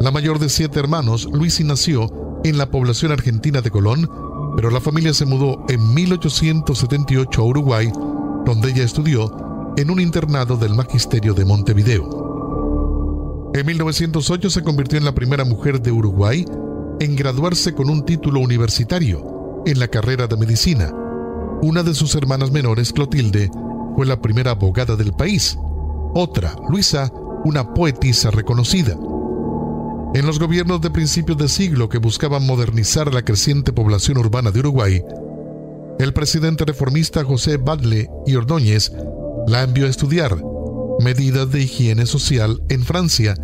La 0.00 0.10
mayor 0.10 0.38
de 0.38 0.48
siete 0.48 0.80
hermanos, 0.80 1.28
Luisi 1.30 1.64
nació 1.64 2.10
en 2.44 2.56
la 2.56 2.70
población 2.70 3.12
argentina 3.12 3.60
de 3.60 3.70
Colón, 3.70 4.08
pero 4.56 4.70
la 4.70 4.80
familia 4.80 5.12
se 5.12 5.26
mudó 5.26 5.64
en 5.68 5.92
1878 5.92 7.42
a 7.42 7.44
Uruguay, 7.44 7.92
donde 8.46 8.70
ella 8.70 8.84
estudió 8.84 9.74
en 9.76 9.90
un 9.90 10.00
internado 10.00 10.56
del 10.56 10.74
Magisterio 10.74 11.34
de 11.34 11.44
Montevideo. 11.44 13.50
En 13.54 13.66
1908 13.66 14.50
se 14.50 14.62
convirtió 14.62 14.98
en 14.98 15.04
la 15.04 15.14
primera 15.14 15.44
mujer 15.44 15.82
de 15.82 15.92
Uruguay 15.92 16.46
en 17.00 17.16
graduarse 17.16 17.74
con 17.74 17.90
un 17.90 18.04
título 18.04 18.40
universitario 18.40 19.62
en 19.66 19.78
la 19.78 19.88
carrera 19.88 20.26
de 20.26 20.36
medicina. 20.36 20.92
Una 21.62 21.82
de 21.82 21.94
sus 21.94 22.14
hermanas 22.14 22.50
menores, 22.50 22.92
Clotilde, 22.92 23.50
fue 23.94 24.06
la 24.06 24.20
primera 24.20 24.52
abogada 24.52 24.96
del 24.96 25.12
país. 25.12 25.58
Otra, 26.14 26.54
Luisa, 26.68 27.12
una 27.44 27.74
poetisa 27.74 28.30
reconocida. 28.30 28.96
En 30.14 30.26
los 30.26 30.38
gobiernos 30.38 30.80
de 30.80 30.90
principios 30.90 31.36
de 31.38 31.48
siglo 31.48 31.88
que 31.88 31.98
buscaban 31.98 32.46
modernizar 32.46 33.12
la 33.12 33.22
creciente 33.22 33.72
población 33.72 34.18
urbana 34.18 34.50
de 34.50 34.60
Uruguay, 34.60 35.02
el 35.98 36.12
presidente 36.12 36.64
reformista 36.64 37.24
José 37.24 37.56
Badle 37.56 38.08
y 38.26 38.36
Ordóñez 38.36 38.92
la 39.46 39.62
envió 39.62 39.86
a 39.86 39.90
estudiar 39.90 40.36
medidas 41.00 41.50
de 41.50 41.62
higiene 41.62 42.06
social 42.06 42.62
en 42.68 42.84
Francia, 42.84 43.34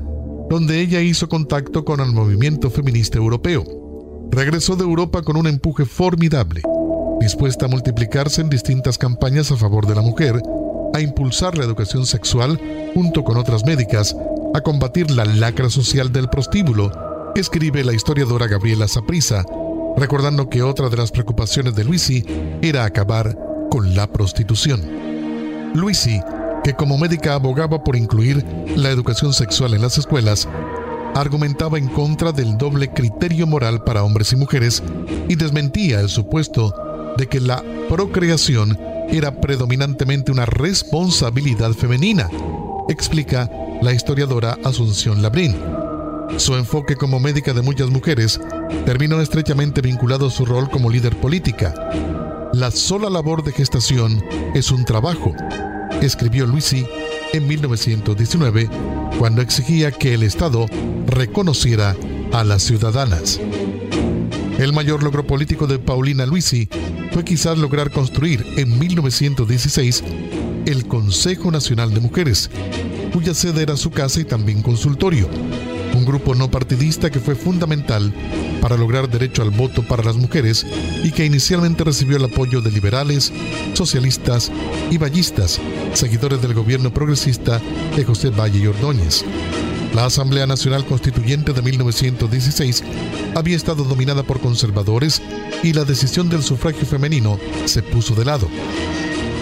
donde 0.48 0.80
ella 0.80 1.00
hizo 1.00 1.28
contacto 1.28 1.84
con 1.84 2.00
el 2.00 2.12
movimiento 2.12 2.70
feminista 2.70 3.18
europeo 3.18 3.64
regresó 4.34 4.76
de 4.76 4.82
Europa 4.82 5.22
con 5.22 5.36
un 5.36 5.46
empuje 5.46 5.84
formidable, 5.84 6.62
dispuesta 7.20 7.66
a 7.66 7.68
multiplicarse 7.68 8.40
en 8.40 8.48
distintas 8.48 8.98
campañas 8.98 9.50
a 9.50 9.56
favor 9.56 9.86
de 9.86 9.94
la 9.94 10.02
mujer, 10.02 10.40
a 10.92 11.00
impulsar 11.00 11.56
la 11.56 11.64
educación 11.64 12.06
sexual 12.06 12.60
junto 12.94 13.24
con 13.24 13.36
otras 13.36 13.64
médicas, 13.64 14.16
a 14.54 14.60
combatir 14.60 15.10
la 15.10 15.24
lacra 15.24 15.70
social 15.70 16.12
del 16.12 16.28
prostíbulo, 16.28 16.92
escribe 17.34 17.84
la 17.84 17.92
historiadora 17.92 18.46
Gabriela 18.46 18.88
Saprisa, 18.88 19.44
recordando 19.96 20.48
que 20.48 20.62
otra 20.62 20.88
de 20.88 20.96
las 20.96 21.10
preocupaciones 21.10 21.74
de 21.74 21.84
Luisi 21.84 22.24
era 22.62 22.84
acabar 22.84 23.36
con 23.70 23.94
la 23.94 24.10
prostitución. 24.10 24.82
Luisi, 25.74 26.20
que 26.64 26.74
como 26.74 26.96
médica 26.96 27.34
abogaba 27.34 27.84
por 27.84 27.94
incluir 27.94 28.44
la 28.74 28.90
educación 28.90 29.34
sexual 29.34 29.74
en 29.74 29.82
las 29.82 29.98
escuelas, 29.98 30.48
argumentaba 31.14 31.78
en 31.78 31.88
contra 31.88 32.32
del 32.32 32.56
doble 32.56 32.88
criterio 32.88 33.46
moral 33.46 33.84
para 33.84 34.02
hombres 34.02 34.32
y 34.32 34.36
mujeres 34.36 34.82
y 35.28 35.36
desmentía 35.36 36.00
el 36.00 36.08
supuesto 36.08 36.74
de 37.18 37.28
que 37.28 37.38
la 37.38 37.62
procreación 37.88 38.78
era 39.10 39.40
predominantemente 39.40 40.32
una 40.32 40.46
responsabilidad 40.46 41.72
femenina, 41.72 42.30
explica 42.88 43.50
la 43.82 43.92
historiadora 43.92 44.58
Asunción 44.64 45.20
Labrín. 45.20 45.54
Su 46.38 46.56
enfoque 46.56 46.96
como 46.96 47.20
médica 47.20 47.52
de 47.52 47.60
muchas 47.60 47.90
mujeres 47.90 48.40
terminó 48.86 49.20
estrechamente 49.20 49.82
vinculado 49.82 50.28
a 50.28 50.30
su 50.30 50.46
rol 50.46 50.70
como 50.70 50.90
líder 50.90 51.14
política. 51.20 51.74
La 52.54 52.70
sola 52.70 53.10
labor 53.10 53.44
de 53.44 53.52
gestación 53.52 54.24
es 54.54 54.70
un 54.70 54.84
trabajo, 54.84 55.32
escribió 56.02 56.46
Luisi 56.46 56.86
en 57.32 57.46
1919 57.46 58.68
cuando 59.18 59.42
exigía 59.42 59.90
que 59.90 60.14
el 60.14 60.22
Estado 60.22 60.66
reconociera 61.06 61.96
a 62.32 62.44
las 62.44 62.62
ciudadanas. 62.62 63.40
El 64.58 64.72
mayor 64.72 65.02
logro 65.02 65.26
político 65.26 65.66
de 65.66 65.78
Paulina 65.78 66.26
Luisi 66.26 66.68
fue 67.12 67.24
quizás 67.24 67.58
lograr 67.58 67.90
construir 67.90 68.44
en 68.56 68.78
1916 68.78 70.04
el 70.66 70.86
Consejo 70.86 71.50
Nacional 71.50 71.92
de 71.92 72.00
Mujeres, 72.00 72.50
cuya 73.12 73.34
sede 73.34 73.62
era 73.62 73.76
su 73.76 73.90
casa 73.90 74.20
y 74.20 74.24
también 74.24 74.62
consultorio, 74.62 75.28
un 75.94 76.04
grupo 76.04 76.34
no 76.34 76.50
partidista 76.50 77.10
que 77.10 77.20
fue 77.20 77.34
fundamental 77.34 78.12
para 78.60 78.76
lograr 78.76 79.08
derecho 79.08 79.42
al 79.42 79.50
voto 79.50 79.82
para 79.82 80.02
las 80.02 80.16
mujeres 80.16 80.66
y 81.02 81.12
que 81.12 81.24
inicialmente 81.24 81.84
recibió 81.84 82.16
el 82.16 82.24
apoyo 82.24 82.60
de 82.60 82.70
liberales, 82.70 83.32
socialistas 83.74 84.50
y 84.90 84.98
vallistas, 84.98 85.60
seguidores 85.92 86.40
del 86.42 86.54
gobierno 86.54 86.92
progresista 86.92 87.60
de 87.96 88.04
José 88.04 88.30
Valle 88.30 88.58
y 88.58 88.66
Ordóñez. 88.66 89.24
La 89.94 90.06
Asamblea 90.06 90.46
Nacional 90.46 90.84
Constituyente 90.84 91.52
de 91.52 91.62
1916 91.62 92.82
había 93.36 93.56
estado 93.56 93.84
dominada 93.84 94.24
por 94.24 94.40
conservadores 94.40 95.22
y 95.62 95.72
la 95.72 95.84
decisión 95.84 96.28
del 96.28 96.42
sufragio 96.42 96.84
femenino 96.84 97.38
se 97.66 97.82
puso 97.82 98.14
de 98.14 98.24
lado. 98.24 98.48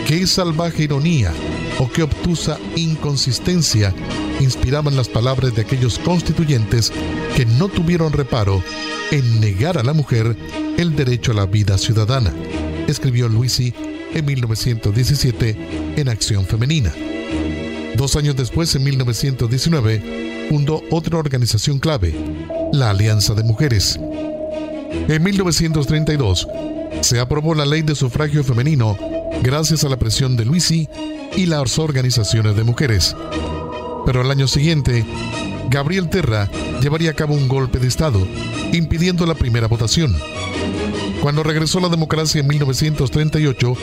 Qué 0.07 0.27
salvaje 0.27 0.83
ironía 0.83 1.33
o 1.79 1.91
qué 1.91 2.03
obtusa 2.03 2.59
inconsistencia 2.77 3.95
inspiraban 4.43 4.97
las 4.97 5.09
palabras 5.09 5.55
de 5.55 5.63
aquellos 5.63 5.99
constituyentes 5.99 6.93
que 7.37 7.47
no 7.47 7.69
tuvieron 7.69 8.13
reparo 8.13 8.63
en 9.11 9.41
negar 9.41 9.79
a 9.79 9.83
la 9.83 9.93
mujer 9.93 10.37
el 10.79 10.97
derecho 10.97 11.33
a 11.33 11.35
la 11.35 11.47
vida 11.47 11.79
ciudadana, 11.79 12.33
escribió 12.89 13.29
Luisi 13.29 13.75
en 14.15 14.25
1917 14.25 15.57
en 15.97 16.09
Acción 16.09 16.45
Femenina. 16.47 16.93
Dos 17.97 18.17
años 18.17 18.37
después, 18.37 18.75
en 18.75 18.85
1919, 18.85 20.47
fundó 20.49 20.83
otra 20.91 21.19
organización 21.19 21.79
clave, 21.79 22.15
la 22.73 22.91
Alianza 22.91 23.35
de 23.35 23.45
Mujeres. 23.45 23.99
En 25.09 25.23
1932, 25.23 26.49
se 27.01 27.21
aprobó 27.21 27.55
la 27.55 27.67
ley 27.67 27.83
de 27.83 27.95
sufragio 27.95 28.45
femenino 28.45 28.97
gracias 29.43 29.85
a 29.85 29.89
la 29.89 29.99
presión 29.99 30.37
de 30.37 30.45
Luisi 30.45 30.89
y 31.37 31.47
las 31.47 31.79
organizaciones 31.79 32.57
de 32.57 32.65
mujeres. 32.65 33.17
Pero 34.05 34.21
al 34.21 34.31
año 34.31 34.49
siguiente, 34.49 35.05
Gabriel 35.69 36.09
Terra 36.09 36.51
llevaría 36.81 37.11
a 37.11 37.15
cabo 37.15 37.35
un 37.35 37.49
golpe 37.49 37.79
de 37.79 37.89
Estado, 37.89 38.27
impidiendo 38.73 39.27
la 39.27 39.35
primera 39.35 39.69
votación. 39.69 40.17
Cuando 41.23 41.45
regresó 41.45 41.79
la 41.79 41.89
democracia 41.89 42.41
en 42.41 42.49
1938, 42.49 43.75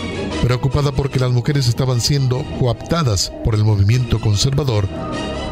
preocupada 0.44 0.92
porque 0.92 1.20
las 1.20 1.32
mujeres 1.32 1.68
estaban 1.68 2.02
siendo 2.02 2.44
coaptadas 2.60 3.32
por 3.46 3.56
el 3.56 3.64
movimiento 3.64 4.20
conservador, 4.20 4.90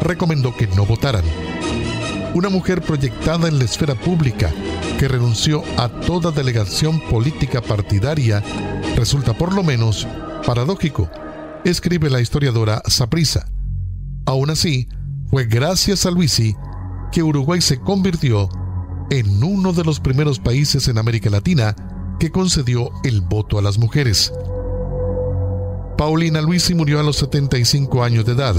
recomendó 0.02 0.54
que 0.54 0.66
no 0.66 0.84
votaran. 0.84 1.24
Una 2.34 2.50
mujer 2.50 2.82
proyectada 2.82 3.48
en 3.48 3.58
la 3.58 3.64
esfera 3.64 3.94
pública 3.94 4.52
que 4.98 5.08
renunció 5.08 5.62
a 5.76 5.88
toda 5.88 6.30
delegación 6.30 7.00
política 7.08 7.62
partidaria 7.62 8.42
resulta 8.96 9.32
por 9.32 9.54
lo 9.54 9.62
menos 9.62 10.06
paradójico, 10.44 11.10
escribe 11.64 12.10
la 12.10 12.20
historiadora 12.20 12.82
Saprisa. 12.86 13.48
Aún 14.28 14.50
así, 14.50 14.86
fue 15.30 15.46
gracias 15.46 16.04
a 16.04 16.10
Luisi 16.10 16.54
que 17.10 17.22
Uruguay 17.22 17.62
se 17.62 17.80
convirtió 17.80 18.50
en 19.08 19.42
uno 19.42 19.72
de 19.72 19.84
los 19.84 20.00
primeros 20.00 20.38
países 20.38 20.86
en 20.88 20.98
América 20.98 21.30
Latina 21.30 21.74
que 22.20 22.30
concedió 22.30 22.90
el 23.04 23.22
voto 23.22 23.58
a 23.58 23.62
las 23.62 23.78
mujeres. 23.78 24.30
Paulina 25.96 26.42
Luisi 26.42 26.74
murió 26.74 27.00
a 27.00 27.02
los 27.02 27.16
75 27.16 28.04
años 28.04 28.26
de 28.26 28.32
edad. 28.32 28.54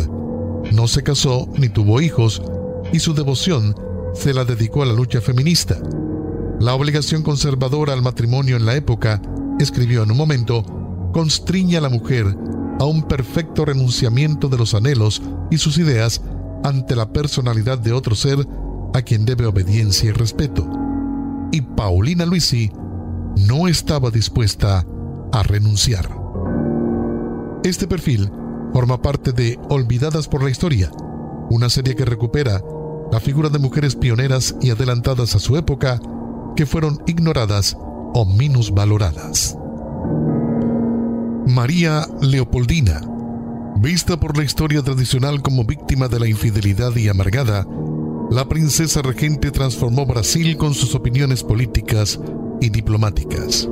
No 0.71 0.88
se 0.88 1.03
casó 1.03 1.47
ni 1.55 1.69
tuvo 1.69 2.01
hijos 2.01 2.41
y 2.91 2.97
su 2.97 3.13
devoción 3.13 3.75
se 4.15 4.34
la 4.34 4.45
dedicó 4.45 4.82
a 4.82 4.88
la 4.88 4.93
lucha 4.93 5.21
feminista. 5.21 5.79
La 6.60 6.73
obligación 6.73 7.21
conservadora 7.21 7.93
al 7.93 8.01
matrimonio 8.01 8.55
en 8.55 8.65
la 8.65 8.73
época, 8.75 9.21
escribió 9.60 10.01
en 10.01 10.10
un 10.10 10.17
momento, 10.17 10.63
constriña 11.13 11.77
a 11.77 11.82
la 11.82 11.89
mujer 11.89 12.36
a 12.79 12.85
un 12.85 13.03
perfecto 13.03 13.65
renunciamiento 13.65 14.47
de 14.47 14.57
los 14.57 14.73
anhelos 14.73 15.21
y 15.51 15.57
sus 15.57 15.77
ideas 15.77 16.21
ante 16.63 16.95
la 16.95 17.11
personalidad 17.11 17.77
de 17.77 17.93
otro 17.93 18.15
ser 18.15 18.47
a 18.93 19.01
quien 19.01 19.25
debe 19.25 19.45
obediencia 19.45 20.09
y 20.09 20.13
respeto. 20.13 20.67
Y 21.51 21.61
Paulina 21.61 22.25
Luisi 22.25 22.71
no 23.47 23.67
estaba 23.67 24.09
dispuesta 24.09 24.85
a 25.31 25.43
renunciar. 25.43 26.09
Este 27.63 27.87
perfil 27.87 28.31
forma 28.73 29.01
parte 29.01 29.31
de 29.31 29.59
Olvidadas 29.69 30.27
por 30.27 30.43
la 30.43 30.49
Historia, 30.49 30.91
una 31.49 31.69
serie 31.69 31.95
que 31.95 32.05
recupera 32.05 32.61
la 33.11 33.19
figura 33.19 33.49
de 33.49 33.59
mujeres 33.59 33.95
pioneras 33.95 34.55
y 34.61 34.69
adelantadas 34.69 35.35
a 35.35 35.39
su 35.39 35.57
época 35.57 35.99
que 36.55 36.65
fueron 36.65 36.99
ignoradas 37.07 37.75
o 38.13 38.25
minusvaloradas. 38.25 39.57
María 41.49 42.05
Leopoldina, 42.21 43.01
vista 43.77 44.19
por 44.19 44.38
la 44.38 44.43
historia 44.43 44.83
tradicional 44.83 45.41
como 45.41 45.63
víctima 45.63 46.07
de 46.07 46.19
la 46.19 46.27
infidelidad 46.27 46.95
y 46.95 47.09
amargada, 47.09 47.65
la 48.29 48.47
princesa 48.47 49.01
regente 49.01 49.49
transformó 49.49 50.05
Brasil 50.05 50.55
con 50.57 50.75
sus 50.75 50.93
opiniones 50.93 51.43
políticas 51.43 52.19
y 52.62 52.69
diplomáticas. 52.69 53.67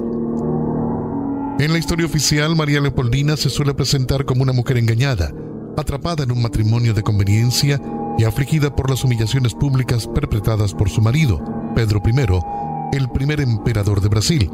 En 1.59 1.71
la 1.71 1.77
historia 1.77 2.07
oficial, 2.07 2.55
María 2.55 2.81
Leopoldina 2.81 3.37
se 3.37 3.51
suele 3.51 3.75
presentar 3.75 4.25
como 4.25 4.41
una 4.41 4.53
mujer 4.53 4.77
engañada, 4.77 5.31
atrapada 5.77 6.23
en 6.23 6.31
un 6.31 6.41
matrimonio 6.41 6.95
de 6.95 7.03
conveniencia 7.03 7.79
y 8.17 8.23
afligida 8.23 8.75
por 8.75 8.89
las 8.89 9.03
humillaciones 9.03 9.53
públicas 9.53 10.07
perpetradas 10.07 10.73
por 10.73 10.89
su 10.89 10.99
marido, 10.99 11.43
Pedro 11.75 12.01
I, 12.03 12.97
el 12.97 13.07
primer 13.11 13.39
emperador 13.39 14.01
de 14.01 14.09
Brasil. 14.09 14.49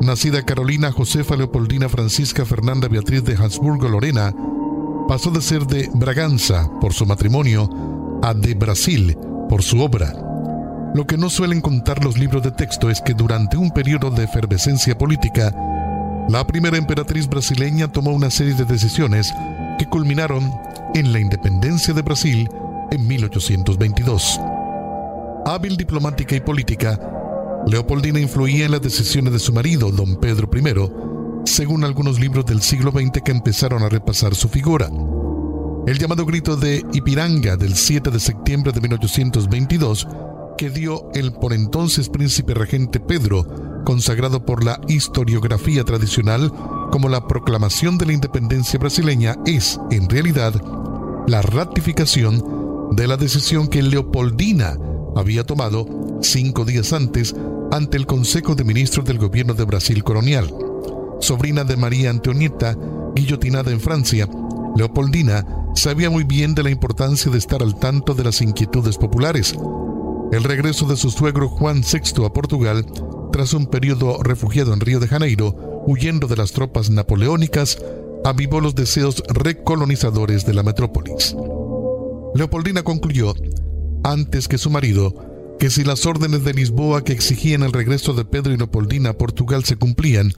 Nacida 0.00 0.42
Carolina 0.42 0.92
Josefa 0.92 1.36
Leopoldina 1.36 1.88
Francisca 1.88 2.44
Fernanda 2.44 2.88
Beatriz 2.88 3.24
de 3.24 3.36
Habsburgo-Lorena, 3.36 4.34
pasó 5.08 5.30
de 5.30 5.40
ser 5.40 5.66
de 5.66 5.90
Braganza 5.94 6.70
por 6.80 6.92
su 6.92 7.06
matrimonio 7.06 7.68
a 8.22 8.34
de 8.34 8.54
Brasil 8.54 9.16
por 9.48 9.62
su 9.62 9.80
obra. 9.80 10.12
Lo 10.94 11.06
que 11.06 11.16
no 11.16 11.28
suelen 11.28 11.60
contar 11.60 12.04
los 12.04 12.18
libros 12.18 12.42
de 12.42 12.52
texto 12.52 12.88
es 12.88 13.00
que 13.00 13.14
durante 13.14 13.56
un 13.56 13.70
periodo 13.70 14.10
de 14.10 14.24
efervescencia 14.24 14.96
política, 14.96 15.52
la 16.28 16.46
primera 16.46 16.76
emperatriz 16.76 17.28
brasileña 17.28 17.90
tomó 17.90 18.12
una 18.12 18.30
serie 18.30 18.54
de 18.54 18.64
decisiones 18.64 19.32
que 19.78 19.86
culminaron 19.86 20.52
en 20.94 21.12
la 21.12 21.18
independencia 21.18 21.92
de 21.92 22.02
Brasil 22.02 22.48
en 22.90 23.06
1822. 23.06 24.40
Hábil 25.46 25.76
diplomática 25.76 26.36
y 26.36 26.40
política, 26.40 26.98
Leopoldina 27.66 28.20
influía 28.20 28.66
en 28.66 28.72
las 28.72 28.82
decisiones 28.82 29.32
de 29.32 29.38
su 29.38 29.52
marido, 29.52 29.90
don 29.90 30.16
Pedro 30.16 30.50
I, 30.54 31.44
según 31.46 31.84
algunos 31.84 32.20
libros 32.20 32.44
del 32.44 32.60
siglo 32.60 32.90
XX 32.90 33.22
que 33.24 33.32
empezaron 33.32 33.82
a 33.82 33.88
repasar 33.88 34.34
su 34.34 34.48
figura. 34.48 34.90
El 35.86 35.98
llamado 35.98 36.26
grito 36.26 36.56
de 36.56 36.84
Ipiranga 36.92 37.56
del 37.56 37.74
7 37.74 38.10
de 38.10 38.20
septiembre 38.20 38.72
de 38.72 38.80
1822, 38.82 40.06
que 40.58 40.70
dio 40.70 41.10
el 41.14 41.32
por 41.32 41.54
entonces 41.54 42.10
príncipe 42.10 42.52
regente 42.52 43.00
Pedro, 43.00 43.82
consagrado 43.84 44.44
por 44.44 44.62
la 44.62 44.80
historiografía 44.88 45.84
tradicional 45.84 46.52
como 46.90 47.08
la 47.08 47.26
proclamación 47.26 47.96
de 47.96 48.06
la 48.06 48.12
independencia 48.12 48.78
brasileña, 48.78 49.36
es, 49.46 49.80
en 49.90 50.08
realidad, 50.08 50.54
la 51.26 51.40
ratificación 51.40 52.90
de 52.92 53.08
la 53.08 53.16
decisión 53.16 53.68
que 53.68 53.82
Leopoldina 53.82 54.76
había 55.16 55.44
tomado 55.44 55.86
cinco 56.22 56.64
días 56.64 56.92
antes 56.92 57.34
ante 57.70 57.96
el 57.96 58.06
Consejo 58.06 58.54
de 58.54 58.64
Ministros 58.64 59.04
del 59.04 59.18
Gobierno 59.18 59.54
de 59.54 59.64
Brasil 59.64 60.02
colonial. 60.04 60.52
Sobrina 61.20 61.64
de 61.64 61.76
María 61.76 62.10
Antonieta, 62.10 62.76
guillotinada 63.14 63.70
en 63.70 63.80
Francia, 63.80 64.28
Leopoldina 64.76 65.46
sabía 65.74 66.10
muy 66.10 66.24
bien 66.24 66.54
de 66.54 66.62
la 66.62 66.70
importancia 66.70 67.30
de 67.30 67.38
estar 67.38 67.62
al 67.62 67.78
tanto 67.78 68.14
de 68.14 68.24
las 68.24 68.40
inquietudes 68.40 68.98
populares. 68.98 69.54
El 70.32 70.44
regreso 70.44 70.86
de 70.86 70.96
su 70.96 71.10
suegro 71.10 71.48
Juan 71.48 71.82
VI 71.82 72.24
a 72.24 72.32
Portugal, 72.32 72.84
tras 73.32 73.54
un 73.54 73.66
periodo 73.66 74.22
refugiado 74.22 74.72
en 74.72 74.80
Río 74.80 75.00
de 75.00 75.08
Janeiro, 75.08 75.82
huyendo 75.86 76.26
de 76.26 76.36
las 76.36 76.52
tropas 76.52 76.90
napoleónicas, 76.90 77.78
avivó 78.24 78.60
los 78.60 78.74
deseos 78.74 79.22
recolonizadores 79.28 80.46
de 80.46 80.54
la 80.54 80.62
metrópolis. 80.62 81.36
Leopoldina 82.34 82.82
concluyó, 82.82 83.34
antes 84.04 84.48
que 84.48 84.58
su 84.58 84.70
marido, 84.70 85.56
que 85.58 85.70
si 85.70 85.82
las 85.82 86.04
órdenes 86.06 86.44
de 86.44 86.52
Lisboa 86.52 87.02
que 87.02 87.12
exigían 87.12 87.62
el 87.62 87.72
regreso 87.72 88.12
de 88.12 88.24
Pedro 88.24 88.52
y 88.52 88.58
Leopoldina 88.58 89.10
a 89.10 89.18
Portugal 89.18 89.64
se 89.64 89.76
cumplían, 89.76 90.32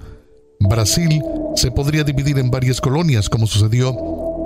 Brasil 0.60 1.20
se 1.56 1.70
podría 1.70 2.04
dividir 2.04 2.38
en 2.38 2.50
varias 2.50 2.80
colonias 2.80 3.28
como 3.28 3.46
sucedió 3.46 3.94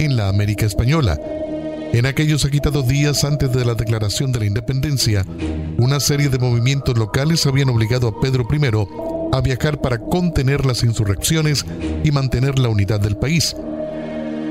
en 0.01 0.17
la 0.17 0.29
América 0.29 0.67
Española. 0.67 1.21
En 1.93 2.07
aquellos 2.07 2.45
agitados 2.45 2.89
días 2.89 3.25
antes 3.25 3.53
de 3.53 3.65
la 3.65 3.75
declaración 3.75 4.33
de 4.33 4.41
la 4.41 4.47
independencia, 4.47 5.27
una 5.77 6.01
serie 6.01 6.29
de 6.29 6.39
movimientos 6.39 6.97
locales 6.97 7.45
habían 7.47 7.69
obligado 7.69 8.09
a 8.09 8.21
Pedro 8.21 8.47
I 8.51 9.37
a 9.37 9.41
viajar 9.41 9.81
para 9.81 9.99
contener 9.99 10.65
las 10.65 10.83
insurrecciones 10.83 11.67
y 12.05 12.11
mantener 12.11 12.59
la 12.59 12.69
unidad 12.69 13.01
del 13.01 13.17
país. 13.17 13.55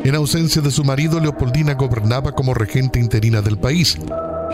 En 0.04 0.16
ausencia 0.16 0.62
de 0.62 0.72
su 0.72 0.84
marido, 0.84 1.20
Leopoldina 1.20 1.74
gobernaba 1.74 2.34
como 2.34 2.54
regente 2.54 3.00
interina 3.00 3.42
del 3.42 3.58
país. 3.58 3.98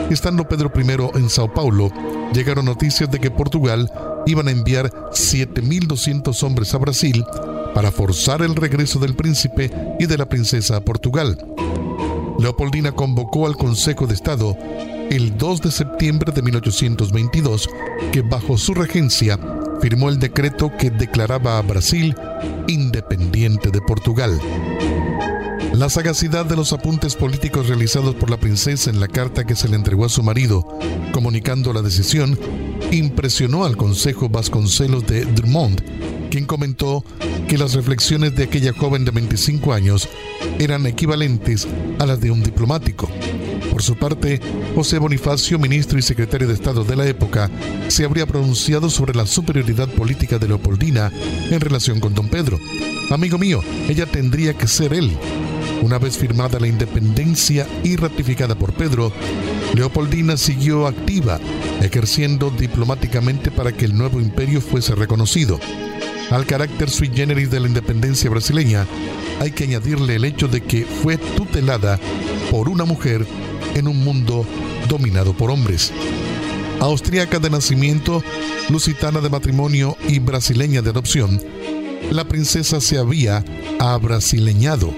Estando 0.10 0.48
Pedro 0.48 0.72
I 0.76 1.18
en 1.18 1.30
Sao 1.30 1.54
Paulo, 1.54 1.92
llegaron 2.34 2.66
noticias 2.66 3.10
de 3.10 3.20
que 3.20 3.32
Portugal 3.32 3.92
iban 4.26 4.48
a 4.48 4.52
enviar 4.52 4.90
7.200 5.12 6.44
hombres 6.44 6.74
a 6.74 6.78
Brasil 6.78 7.26
para 7.74 7.92
forzar 7.92 8.42
el 8.42 8.56
regreso 8.56 9.00
del 9.00 9.16
príncipe 9.16 9.72
y 10.00 10.06
de 10.06 10.18
la 10.18 10.28
princesa 10.28 10.78
a 10.78 10.82
Portugal. 10.82 11.38
Leopoldina 12.40 12.92
convocó 12.92 13.48
al 13.48 13.58
Consejo 13.58 14.08
de 14.08 14.14
Estado 14.14 14.58
el 15.10 15.38
2 15.38 15.62
de 15.62 15.72
septiembre 15.72 16.32
de 16.32 16.42
1822, 16.42 17.70
que 18.12 18.22
bajo 18.22 18.58
su 18.58 18.74
regencia 18.74 19.40
firmó 19.82 20.10
el 20.10 20.20
decreto 20.20 20.72
que 20.78 20.90
declaraba 20.90 21.58
a 21.58 21.62
Brasil 21.62 22.16
independiente 22.68 23.70
de 23.70 23.82
Portugal. 23.82 24.40
La 25.76 25.90
sagacidad 25.90 26.46
de 26.46 26.56
los 26.56 26.72
apuntes 26.72 27.16
políticos 27.16 27.68
realizados 27.68 28.16
por 28.16 28.30
la 28.30 28.38
princesa 28.38 28.90
en 28.90 29.02
la 29.02 29.10
carta 29.10 29.44
que 29.44 29.58
se 29.58 29.68
le 29.68 29.76
entregó 29.76 30.06
a 30.06 30.10
su 30.10 30.24
marido, 30.24 30.66
comunicando 31.12 31.74
la 31.74 31.82
decisión, 31.82 32.40
impresionó 32.92 33.66
al 33.66 33.76
Consejo 33.76 34.30
Vasconcelos 34.30 35.06
de 35.06 35.26
Drummond, 35.26 35.84
quien 36.30 36.46
comentó 36.46 37.04
que 37.50 37.58
las 37.58 37.74
reflexiones 37.74 38.34
de 38.38 38.46
aquella 38.46 38.72
joven 38.72 39.04
de 39.04 39.12
25 39.12 39.74
años 39.74 40.08
eran 40.60 40.86
equivalentes 40.86 41.68
a 42.00 42.06
las 42.06 42.22
de 42.22 42.32
un 42.32 42.42
diplomático. 42.42 43.10
Por 43.70 43.84
su 43.84 43.98
parte, 43.98 44.40
José 44.76 44.98
Bonifacio, 44.98 45.60
ministro 45.60 46.00
y 46.00 46.04
secretario 46.04 46.48
de 46.48 46.54
Estado 46.54 46.86
de 46.86 46.96
la 46.96 47.06
época, 47.06 47.52
se 47.90 48.06
habría 48.06 48.26
pronunciado 48.26 48.90
sobre 48.90 49.14
la 49.14 49.28
superioridad 49.28 49.90
política 49.90 50.40
de 50.40 50.48
Leopoldina 50.48 51.12
en 51.52 51.60
relación 51.60 52.00
con 52.00 52.14
don 52.14 52.30
Pedro. 52.30 52.58
Amigo 53.12 53.38
mío, 53.38 53.60
ella 53.90 54.06
tendría 54.06 54.54
que 54.54 54.70
ser 54.70 54.94
él. 54.94 55.12
Una 55.82 56.00
vez 56.00 56.18
firmada 56.18 56.60
la 56.60 56.68
independencia 56.68 57.68
y 57.84 57.96
ratificada 57.96 58.56
por 58.56 58.74
Pedro, 58.74 59.12
Leopoldina 59.74 60.38
siguió 60.38 60.88
activa, 60.88 61.40
ejerciendo 61.82 62.50
diplomáticamente 62.50 63.52
para 63.52 63.72
que 63.72 63.86
el 63.86 63.98
nuevo 63.98 64.20
imperio 64.20 64.62
fuese 64.62 64.96
reconocido. 64.96 65.60
Al 66.32 66.46
carácter 66.46 66.90
sui 66.90 67.12
generis 67.14 67.52
de 67.52 67.60
la 67.60 67.68
independencia 67.68 68.30
brasileña, 68.30 68.88
hay 69.40 69.52
que 69.52 69.66
añadirle 69.66 70.16
el 70.16 70.26
hecho 70.26 70.48
de 70.48 70.62
que 70.62 70.86
fue 70.86 71.18
tutelada 71.18 72.00
por 72.50 72.68
una 72.70 72.86
mujer 72.86 73.26
en 73.76 73.88
un 73.88 74.04
mundo 74.04 74.46
dominado 74.90 75.34
por 75.34 75.52
hombres. 75.52 75.92
Austríaca 76.80 77.40
de 77.40 77.50
nacimiento, 77.50 78.24
lusitana 78.70 79.22
de 79.22 79.30
matrimonio 79.30 79.98
y 80.08 80.20
brasileña 80.20 80.82
de 80.82 80.90
adopción, 80.90 81.42
la 82.12 82.28
princesa 82.28 82.82
se 82.82 82.98
había 82.98 83.44
abrasileñado. 83.80 84.94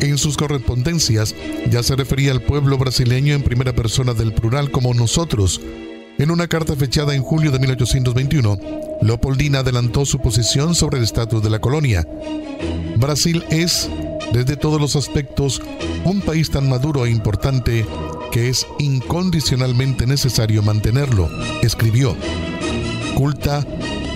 En 0.00 0.18
sus 0.18 0.36
correspondencias 0.36 1.34
ya 1.70 1.82
se 1.82 1.96
refería 1.96 2.32
al 2.32 2.42
pueblo 2.42 2.78
brasileño 2.78 3.34
en 3.34 3.42
primera 3.42 3.72
persona 3.72 4.14
del 4.14 4.32
plural 4.32 4.70
como 4.70 4.94
nosotros. 4.94 5.60
En 6.18 6.30
una 6.30 6.46
carta 6.46 6.76
fechada 6.76 7.14
en 7.14 7.22
julio 7.22 7.50
de 7.50 7.58
1821, 7.58 8.58
Leopoldina 9.02 9.60
adelantó 9.60 10.04
su 10.04 10.20
posición 10.20 10.74
sobre 10.74 10.98
el 10.98 11.04
estatus 11.04 11.42
de 11.42 11.50
la 11.50 11.60
colonia. 11.60 12.06
Brasil 12.96 13.44
es, 13.50 13.88
desde 14.32 14.56
todos 14.56 14.80
los 14.80 14.94
aspectos, 14.94 15.62
un 16.04 16.20
país 16.20 16.50
tan 16.50 16.68
maduro 16.68 17.06
e 17.06 17.10
importante 17.10 17.86
que 18.30 18.48
es 18.48 18.66
incondicionalmente 18.78 20.06
necesario 20.06 20.62
mantenerlo, 20.62 21.28
escribió. 21.62 22.16
Culta, 23.14 23.66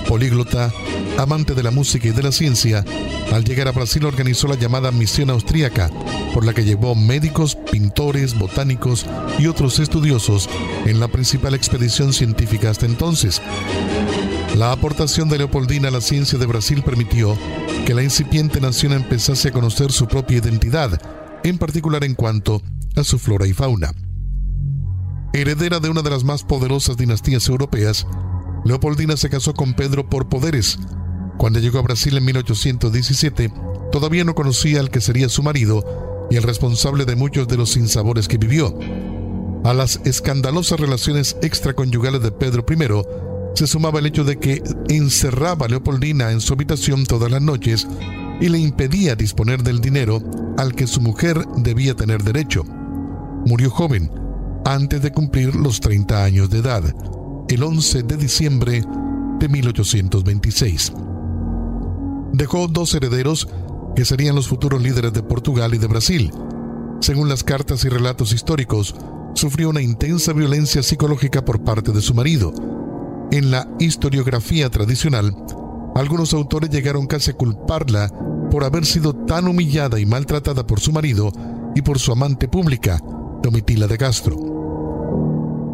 políglota, 0.09 0.73
amante 1.19 1.55
de 1.55 1.63
la 1.63 1.71
música 1.71 2.09
y 2.09 2.13
de 2.13 2.23
la 2.23 2.33
ciencia, 2.33 2.85
al 3.33 3.45
llegar 3.45 3.69
a 3.69 3.73
Brasil 3.73 4.05
organizó 4.05 4.49
la 4.49 4.57
llamada 4.57 4.93
Misión 4.93 5.31
Austríaca, 5.31 5.91
por 6.35 6.45
la 6.45 6.53
que 6.53 6.65
llevó 6.65 6.95
médicos, 6.95 7.57
pintores, 7.71 8.39
botánicos 8.39 9.07
y 9.39 9.47
otros 9.47 9.79
estudiosos 9.79 10.49
en 10.85 11.01
la 11.01 11.09
principal 11.09 11.55
expedición 11.55 12.13
científica 12.13 12.71
hasta 12.71 12.87
entonces. 12.87 13.41
La 14.57 14.73
aportación 14.73 15.29
de 15.29 15.39
Leopoldina 15.39 15.89
a 15.89 15.91
la 15.91 16.01
ciencia 16.01 16.39
de 16.39 16.47
Brasil 16.47 16.83
permitió 16.83 17.37
que 17.85 17.95
la 17.95 18.03
incipiente 18.03 18.61
nación 18.61 18.93
empezase 18.93 19.49
a 19.49 19.53
conocer 19.53 19.93
su 19.93 20.07
propia 20.07 20.39
identidad, 20.39 21.01
en 21.45 21.59
particular 21.59 22.05
en 22.05 22.15
cuanto 22.15 22.63
a 22.97 23.05
su 23.05 23.19
flora 23.19 23.47
y 23.47 23.53
fauna. 23.53 23.93
Heredera 25.33 25.81
de 25.81 25.91
una 25.91 26.03
de 26.03 26.11
las 26.11 26.25
más 26.25 26.43
poderosas 26.43 26.97
dinastías 26.97 27.47
europeas, 27.49 28.07
Leopoldina 28.65 29.17
se 29.17 29.29
casó 29.29 29.55
con 29.55 29.75
Pedro 29.75 30.09
por 30.09 30.29
poderes. 30.29 30.79
Cuando 31.39 31.59
llegó 31.59 31.79
a 31.79 31.83
Brasil 31.83 32.17
en 32.17 32.25
1817, 32.25 33.53
todavía 33.93 34.25
no 34.25 34.35
conocía 34.35 34.81
al 34.81 34.91
que 34.91 35.01
sería 35.01 35.29
su 35.29 35.43
marido 35.43 36.27
y 36.31 36.37
el 36.37 36.43
responsable 36.43 37.05
de 37.05 37.17
muchos 37.17 37.47
de 37.49 37.57
los 37.57 37.71
sinsabores 37.73 38.29
que 38.29 38.39
vivió. 38.39 38.79
A 39.65 39.75
las 39.75 40.01
escandalosas 40.05 40.81
relaciones 40.81 41.37
extraconyugales 41.43 42.23
de 42.23 42.33
Pedro 42.33 42.65
I 42.69 42.77
se 43.55 43.67
sumaba 43.67 43.99
el 43.99 44.07
hecho 44.07 44.25
de 44.25 44.39
que 44.39 44.63
encerraba 44.89 45.67
a 45.67 45.69
Leopoldina 45.69 46.31
en 46.31 46.41
su 46.41 46.53
habitación 46.53 47.05
todas 47.05 47.31
las 47.31 47.43
noches 47.43 47.87
y 48.41 48.49
le 48.49 48.59
impedía 48.59 49.17
disponer 49.17 49.63
del 49.63 49.81
dinero 49.81 50.23
al 50.59 50.75
que 50.75 50.87
su 50.87 51.01
mujer 51.01 51.45
debía 51.57 51.95
tener 51.95 52.23
derecho. 52.23 52.65
Murió 53.47 53.71
joven, 53.71 54.11
antes 54.65 55.03
de 55.03 55.13
cumplir 55.13 55.55
los 55.55 55.81
30 55.81 56.25
años 56.25 56.51
de 56.51 56.59
edad 56.59 56.85
el 57.49 57.63
11 57.63 58.03
de 58.03 58.17
diciembre 58.17 58.83
de 59.39 59.49
1826. 59.49 60.93
Dejó 62.33 62.69
dos 62.69 62.95
herederos 62.95 63.49
que 63.95 64.05
serían 64.05 64.37
los 64.37 64.49
futuros 64.49 64.83
líderes 64.83 65.13
de 65.13 65.23
Portugal 65.23 65.75
y 65.75 65.79
de 65.79 65.87
Brasil. 65.87 66.33
Según 67.01 67.29
las 67.29 67.45
cartas 67.45 67.85
y 67.85 67.89
relatos 67.89 68.33
históricos, 68.33 68.95
sufrió 69.35 69.71
una 69.71 69.83
intensa 69.83 70.33
violencia 70.33 70.83
psicológica 70.83 71.45
por 71.45 71.63
parte 71.65 71.93
de 71.93 72.03
su 72.03 72.15
marido. 72.15 72.53
En 73.31 73.51
la 73.51 73.69
historiografía 73.79 74.71
tradicional, 74.71 75.35
algunos 75.95 76.35
autores 76.35 76.71
llegaron 76.71 77.07
casi 77.07 77.31
a 77.31 77.37
culparla 77.37 78.11
por 78.51 78.65
haber 78.65 78.85
sido 78.85 79.15
tan 79.15 79.49
humillada 79.49 79.99
y 79.99 80.07
maltratada 80.07 80.67
por 80.67 80.81
su 80.81 80.93
marido 80.93 81.33
y 81.75 81.83
por 81.83 81.99
su 81.99 82.13
amante 82.13 82.49
pública, 82.49 82.99
Domitila 83.43 83.87
de 83.87 83.99
Castro. 83.99 84.56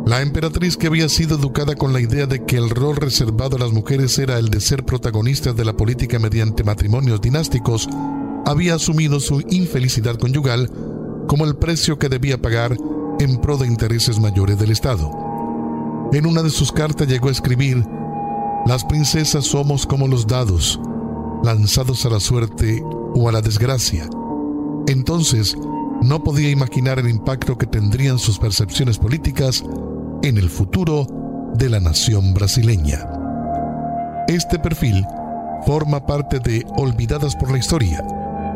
La 0.05 0.21
emperatriz 0.21 0.77
que 0.77 0.89
había 0.89 1.09
sido 1.09 1.39
educada 1.39 1.77
con 1.77 1.93
la 1.93 2.01
idea 2.01 2.27
de 2.27 2.45
que 2.45 2.57
el 2.57 2.71
rol 2.71 2.97
reservado 2.97 3.57
a 3.57 3.61
las 3.61 3.73
mujeres 3.73 4.19
era 4.19 4.37
el 4.37 4.51
de 4.51 4.61
ser 4.61 4.85
protagonistas 4.85 5.55
de 5.55 5.65
la 5.65 5.77
política 5.77 6.19
mediante 6.19 6.65
matrimonios 6.65 7.21
dinásticos, 7.21 7.89
había 8.45 8.75
asumido 8.75 9.21
su 9.21 9.41
infelicidad 9.49 10.17
conyugal 10.17 10.69
como 11.29 11.45
el 11.45 11.55
precio 11.55 12.01
que 12.01 12.09
debía 12.09 12.43
pagar 12.43 12.77
en 13.21 13.41
pro 13.41 13.57
de 13.57 13.69
intereses 13.69 14.19
mayores 14.19 14.59
del 14.59 14.73
Estado. 14.73 15.09
En 16.13 16.27
una 16.27 16.43
de 16.43 16.51
sus 16.51 16.73
cartas 16.73 17.07
llegó 17.07 17.29
a 17.29 17.33
escribir, 17.33 17.87
Las 18.67 18.85
princesas 18.85 19.45
somos 19.45 19.87
como 19.87 20.09
los 20.09 20.27
dados, 20.27 20.81
lanzados 21.45 22.05
a 22.07 22.11
la 22.11 22.21
suerte 22.21 22.83
o 23.15 23.29
a 23.29 23.33
la 23.33 23.41
desgracia. 23.41 24.09
Entonces, 24.89 25.57
no 26.03 26.25
podía 26.25 26.51
imaginar 26.51 26.99
el 26.99 27.09
impacto 27.09 27.57
que 27.57 27.67
tendrían 27.67 28.19
sus 28.19 28.39
percepciones 28.39 28.99
políticas 28.99 29.65
en 30.23 30.39
el 30.39 30.49
futuro 30.49 31.07
de 31.55 31.69
la 31.69 31.81
nación 31.81 32.33
brasileña. 32.33 33.09
Este 34.29 34.59
perfil 34.59 35.05
forma 35.67 36.07
parte 36.07 36.39
de 36.39 36.65
Olvidadas 36.77 37.35
por 37.35 37.51
la 37.51 37.59
Historia, 37.59 38.05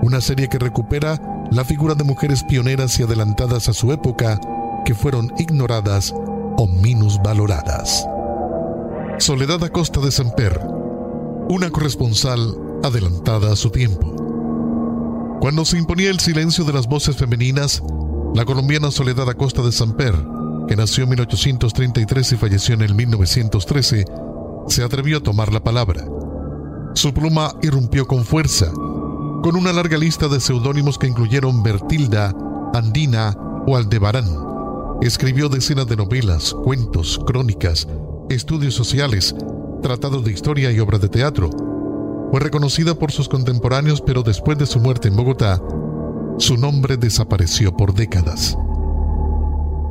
una 0.02 0.20
serie 0.20 0.48
que 0.48 0.60
recupera 0.60 1.20
la 1.50 1.64
figura 1.64 1.94
de 1.94 2.04
mujeres 2.04 2.44
pioneras 2.44 2.98
y 3.00 3.02
adelantadas 3.02 3.68
a 3.68 3.72
su 3.72 3.90
época 3.92 4.40
que 4.84 4.94
fueron 4.94 5.32
ignoradas 5.38 6.14
o 6.56 6.68
minusvaloradas. 6.68 8.06
Soledad 9.18 9.64
Acosta 9.64 10.00
de 10.00 10.12
Samper, 10.12 10.60
una 11.48 11.70
corresponsal 11.70 12.54
adelantada 12.84 13.52
a 13.52 13.56
su 13.56 13.70
tiempo. 13.70 14.14
Cuando 15.40 15.64
se 15.64 15.78
imponía 15.78 16.10
el 16.10 16.20
silencio 16.20 16.64
de 16.64 16.72
las 16.72 16.86
voces 16.86 17.16
femeninas, 17.16 17.82
la 18.34 18.44
colombiana 18.44 18.92
Soledad 18.92 19.28
Acosta 19.28 19.62
de 19.62 19.72
Samper 19.72 20.14
que 20.66 20.76
nació 20.76 21.04
en 21.04 21.10
1833 21.10 22.32
y 22.32 22.36
falleció 22.36 22.74
en 22.74 22.82
el 22.82 22.94
1913, 22.94 24.04
se 24.68 24.82
atrevió 24.82 25.18
a 25.18 25.22
tomar 25.22 25.52
la 25.52 25.62
palabra. 25.62 26.04
Su 26.94 27.12
pluma 27.12 27.52
irrumpió 27.62 28.06
con 28.06 28.24
fuerza, 28.24 28.70
con 28.72 29.54
una 29.54 29.72
larga 29.72 29.98
lista 29.98 30.28
de 30.28 30.40
seudónimos 30.40 30.98
que 30.98 31.06
incluyeron 31.06 31.62
Bertilda, 31.62 32.34
Andina 32.74 33.36
o 33.66 33.76
Aldebarán. 33.76 34.26
Escribió 35.02 35.48
decenas 35.48 35.86
de 35.86 35.96
novelas, 35.96 36.54
cuentos, 36.64 37.20
crónicas, 37.26 37.86
estudios 38.28 38.74
sociales, 38.74 39.34
tratados 39.82 40.24
de 40.24 40.32
historia 40.32 40.72
y 40.72 40.80
obras 40.80 41.00
de 41.00 41.08
teatro. 41.08 41.50
Fue 42.30 42.40
reconocida 42.40 42.94
por 42.94 43.12
sus 43.12 43.28
contemporáneos, 43.28 44.00
pero 44.00 44.22
después 44.22 44.58
de 44.58 44.66
su 44.66 44.80
muerte 44.80 45.08
en 45.08 45.16
Bogotá, 45.16 45.62
su 46.38 46.56
nombre 46.56 46.96
desapareció 46.96 47.76
por 47.76 47.94
décadas. 47.94 48.56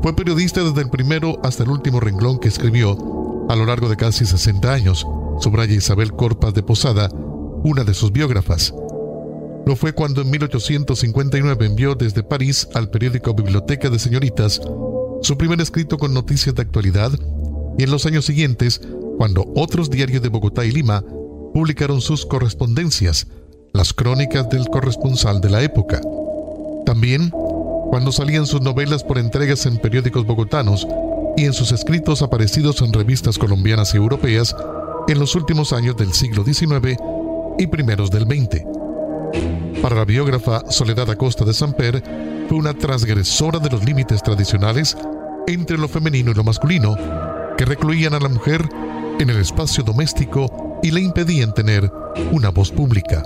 Fue 0.05 0.15
periodista 0.15 0.63
desde 0.63 0.81
el 0.81 0.91
primero 0.91 1.39
hasta 1.41 1.63
el 1.63 1.69
último 1.69 1.99
renglón 1.99 2.37
que 2.37 2.47
escribió 2.47 3.47
a 3.49 3.55
lo 3.55 3.65
largo 3.65 3.89
de 3.89 3.97
casi 3.97 4.23
60 4.23 4.71
años, 4.71 5.03
subraya 5.39 5.73
Isabel 5.73 6.11
Corpas 6.13 6.53
de 6.53 6.61
Posada, 6.61 7.09
una 7.63 7.83
de 7.83 7.95
sus 7.95 8.11
biógrafas. 8.11 8.71
Lo 9.65 9.75
fue 9.75 9.93
cuando 9.93 10.21
en 10.21 10.29
1859 10.29 11.65
envió 11.65 11.95
desde 11.95 12.21
París 12.21 12.67
al 12.75 12.91
periódico 12.91 13.33
Biblioteca 13.33 13.89
de 13.89 13.97
Señoritas 13.97 14.61
su 15.23 15.37
primer 15.39 15.59
escrito 15.59 15.97
con 15.97 16.13
noticias 16.13 16.53
de 16.53 16.61
actualidad 16.61 17.11
y 17.75 17.81
en 17.81 17.89
los 17.89 18.05
años 18.05 18.25
siguientes, 18.25 18.81
cuando 19.17 19.51
otros 19.55 19.89
diarios 19.89 20.21
de 20.21 20.29
Bogotá 20.29 20.65
y 20.65 20.71
Lima 20.71 21.03
publicaron 21.51 21.99
sus 21.99 22.27
correspondencias, 22.27 23.25
las 23.73 23.91
crónicas 23.91 24.47
del 24.49 24.67
corresponsal 24.67 25.41
de 25.41 25.49
la 25.49 25.63
época. 25.63 25.99
También 26.85 27.31
cuando 27.89 28.11
salían 28.11 28.45
sus 28.45 28.61
novelas 28.61 29.03
por 29.03 29.17
entregas 29.17 29.65
en 29.65 29.77
periódicos 29.77 30.25
bogotanos 30.25 30.87
y 31.37 31.45
en 31.45 31.53
sus 31.53 31.71
escritos 31.71 32.21
aparecidos 32.21 32.81
en 32.81 32.93
revistas 32.93 33.37
colombianas 33.37 33.93
y 33.93 33.97
europeas 33.97 34.55
en 35.07 35.19
los 35.19 35.35
últimos 35.35 35.73
años 35.73 35.95
del 35.97 36.13
siglo 36.13 36.43
XIX 36.43 36.97
y 37.57 37.67
primeros 37.67 38.09
del 38.11 38.23
XX. 38.23 38.63
Para 39.81 39.95
la 39.95 40.05
biógrafa 40.05 40.63
Soledad 40.71 41.09
Acosta 41.09 41.45
de 41.45 41.53
Samper, 41.53 42.01
fue 42.47 42.57
una 42.57 42.73
transgresora 42.73 43.59
de 43.59 43.69
los 43.69 43.83
límites 43.83 44.23
tradicionales 44.23 44.97
entre 45.47 45.77
lo 45.77 45.87
femenino 45.87 46.31
y 46.31 46.33
lo 46.33 46.43
masculino, 46.43 46.95
que 47.57 47.65
recluían 47.65 48.13
a 48.13 48.19
la 48.19 48.29
mujer 48.29 48.67
en 49.19 49.29
el 49.29 49.37
espacio 49.37 49.83
doméstico 49.83 50.79
y 50.81 50.91
le 50.91 51.01
impedían 51.01 51.53
tener 51.53 51.91
una 52.31 52.49
voz 52.49 52.71
pública. 52.71 53.23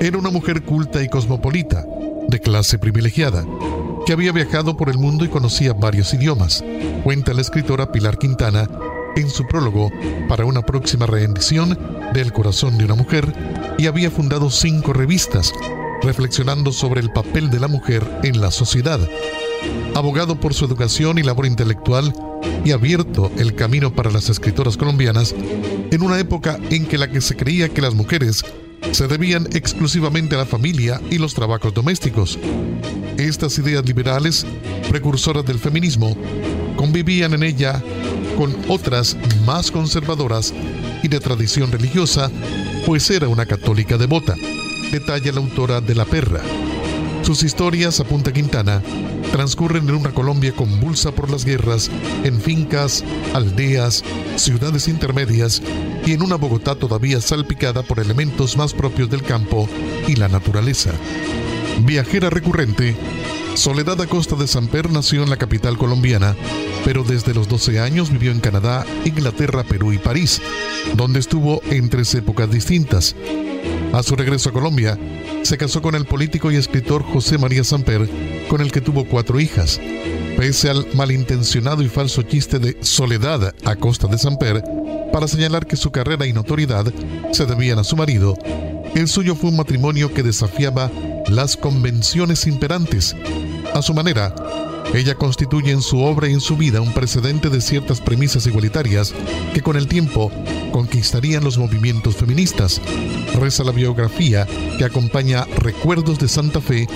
Era 0.00 0.18
una 0.18 0.30
mujer 0.30 0.62
culta 0.62 1.02
y 1.02 1.08
cosmopolita, 1.08 1.84
de 2.28 2.40
clase 2.40 2.78
privilegiada, 2.78 3.44
que 4.06 4.12
había 4.12 4.32
viajado 4.32 4.76
por 4.76 4.88
el 4.88 4.98
mundo 4.98 5.24
y 5.24 5.28
conocía 5.28 5.72
varios 5.72 6.14
idiomas, 6.14 6.62
cuenta 7.02 7.34
la 7.34 7.40
escritora 7.40 7.90
Pilar 7.90 8.18
Quintana 8.18 8.68
en 9.16 9.28
su 9.30 9.46
prólogo 9.46 9.90
para 10.28 10.44
una 10.44 10.62
próxima 10.62 11.06
reedición 11.06 11.76
de 12.12 12.20
El 12.20 12.32
corazón 12.32 12.78
de 12.78 12.84
una 12.84 12.94
mujer 12.94 13.32
y 13.78 13.86
había 13.86 14.10
fundado 14.10 14.50
cinco 14.50 14.92
revistas 14.92 15.52
reflexionando 16.02 16.72
sobre 16.72 17.00
el 17.00 17.10
papel 17.10 17.50
de 17.50 17.60
la 17.60 17.68
mujer 17.68 18.06
en 18.22 18.40
la 18.40 18.50
sociedad. 18.50 19.00
Abogado 19.94 20.38
por 20.38 20.54
su 20.54 20.64
educación 20.64 21.18
y 21.18 21.22
labor 21.22 21.46
intelectual 21.46 22.12
y 22.64 22.70
abierto 22.70 23.32
el 23.38 23.54
camino 23.54 23.92
para 23.92 24.10
las 24.10 24.28
escritoras 24.28 24.76
colombianas 24.76 25.34
en 25.90 26.02
una 26.02 26.18
época 26.18 26.58
en 26.70 26.86
que 26.86 26.98
la 26.98 27.10
que 27.10 27.20
se 27.20 27.36
creía 27.36 27.68
que 27.68 27.82
las 27.82 27.94
mujeres 27.94 28.44
se 28.98 29.06
debían 29.06 29.46
exclusivamente 29.52 30.34
a 30.34 30.38
la 30.38 30.44
familia 30.44 31.00
y 31.08 31.18
los 31.18 31.32
trabajos 31.32 31.72
domésticos. 31.72 32.36
Estas 33.16 33.56
ideas 33.60 33.86
liberales, 33.86 34.44
precursoras 34.88 35.46
del 35.46 35.60
feminismo, 35.60 36.16
convivían 36.74 37.32
en 37.32 37.44
ella 37.44 37.80
con 38.36 38.56
otras 38.66 39.16
más 39.46 39.70
conservadoras 39.70 40.52
y 41.00 41.06
de 41.06 41.20
tradición 41.20 41.70
religiosa, 41.70 42.28
pues 42.86 43.08
era 43.08 43.28
una 43.28 43.46
católica 43.46 43.96
devota, 43.96 44.34
detalla 44.90 45.30
la 45.30 45.38
autora 45.42 45.80
de 45.80 45.94
La 45.94 46.04
Perra. 46.04 46.42
Sus 47.28 47.42
historias, 47.42 48.00
apunta 48.00 48.32
Quintana, 48.32 48.82
transcurren 49.32 49.86
en 49.86 49.96
una 49.96 50.12
Colombia 50.12 50.54
convulsa 50.56 51.12
por 51.12 51.30
las 51.30 51.44
guerras, 51.44 51.90
en 52.24 52.40
fincas, 52.40 53.04
aldeas, 53.34 54.02
ciudades 54.36 54.88
intermedias 54.88 55.60
y 56.06 56.14
en 56.14 56.22
una 56.22 56.36
Bogotá 56.36 56.74
todavía 56.74 57.20
salpicada 57.20 57.82
por 57.82 58.00
elementos 58.00 58.56
más 58.56 58.72
propios 58.72 59.10
del 59.10 59.22
campo 59.24 59.68
y 60.06 60.16
la 60.16 60.28
naturaleza. 60.28 60.90
Viajera 61.80 62.30
recurrente, 62.30 62.96
Soledad 63.52 64.00
Acosta 64.00 64.34
de 64.34 64.46
Samper 64.46 64.90
nació 64.90 65.22
en 65.22 65.28
la 65.28 65.36
capital 65.36 65.76
colombiana, 65.76 66.34
pero 66.86 67.04
desde 67.04 67.34
los 67.34 67.46
12 67.46 67.78
años 67.78 68.10
vivió 68.10 68.32
en 68.32 68.40
Canadá, 68.40 68.86
Inglaterra, 69.04 69.64
Perú 69.64 69.92
y 69.92 69.98
París, 69.98 70.40
donde 70.94 71.18
estuvo 71.20 71.60
en 71.64 71.90
tres 71.90 72.14
épocas 72.14 72.50
distintas. 72.50 73.14
A 73.92 74.02
su 74.02 74.16
regreso 74.16 74.50
a 74.50 74.52
Colombia, 74.52 74.98
se 75.42 75.56
casó 75.56 75.80
con 75.80 75.94
el 75.94 76.04
político 76.04 76.50
y 76.50 76.56
escritor 76.56 77.02
José 77.02 77.38
María 77.38 77.64
Samper, 77.64 78.08
con 78.48 78.60
el 78.60 78.70
que 78.70 78.80
tuvo 78.80 79.04
cuatro 79.04 79.40
hijas. 79.40 79.80
Pese 80.36 80.70
al 80.70 80.86
malintencionado 80.94 81.82
y 81.82 81.88
falso 81.88 82.22
chiste 82.22 82.58
de 82.58 82.76
Soledad 82.82 83.54
a 83.64 83.76
costa 83.76 84.06
de 84.06 84.18
Samper, 84.18 84.62
para 85.12 85.26
señalar 85.26 85.66
que 85.66 85.76
su 85.76 85.90
carrera 85.90 86.26
y 86.26 86.32
notoriedad 86.32 86.92
se 87.32 87.46
debían 87.46 87.78
a 87.78 87.84
su 87.84 87.96
marido, 87.96 88.36
el 88.94 89.08
suyo 89.08 89.34
fue 89.34 89.50
un 89.50 89.56
matrimonio 89.56 90.12
que 90.12 90.22
desafiaba 90.22 90.90
las 91.28 91.56
convenciones 91.56 92.46
imperantes. 92.46 93.16
A 93.74 93.82
su 93.82 93.94
manera, 93.94 94.34
ella 94.94 95.14
constituye 95.14 95.70
en 95.70 95.82
su 95.82 96.00
obra 96.00 96.28
y 96.28 96.32
en 96.32 96.40
su 96.40 96.56
vida 96.56 96.80
un 96.80 96.92
precedente 96.92 97.50
de 97.50 97.60
ciertas 97.60 98.00
premisas 98.00 98.46
igualitarias 98.46 99.14
que 99.54 99.62
con 99.62 99.76
el 99.76 99.86
tiempo 99.86 100.32
conquistarían 100.72 101.44
los 101.44 101.58
movimientos 101.58 102.16
feministas. 102.16 102.80
Reza 103.38 103.64
la 103.64 103.72
biografía 103.72 104.46
que 104.78 104.84
acompaña 104.84 105.44
Recuerdos 105.58 106.18
de 106.18 106.28
Santa 106.28 106.60
Fe, 106.60 106.88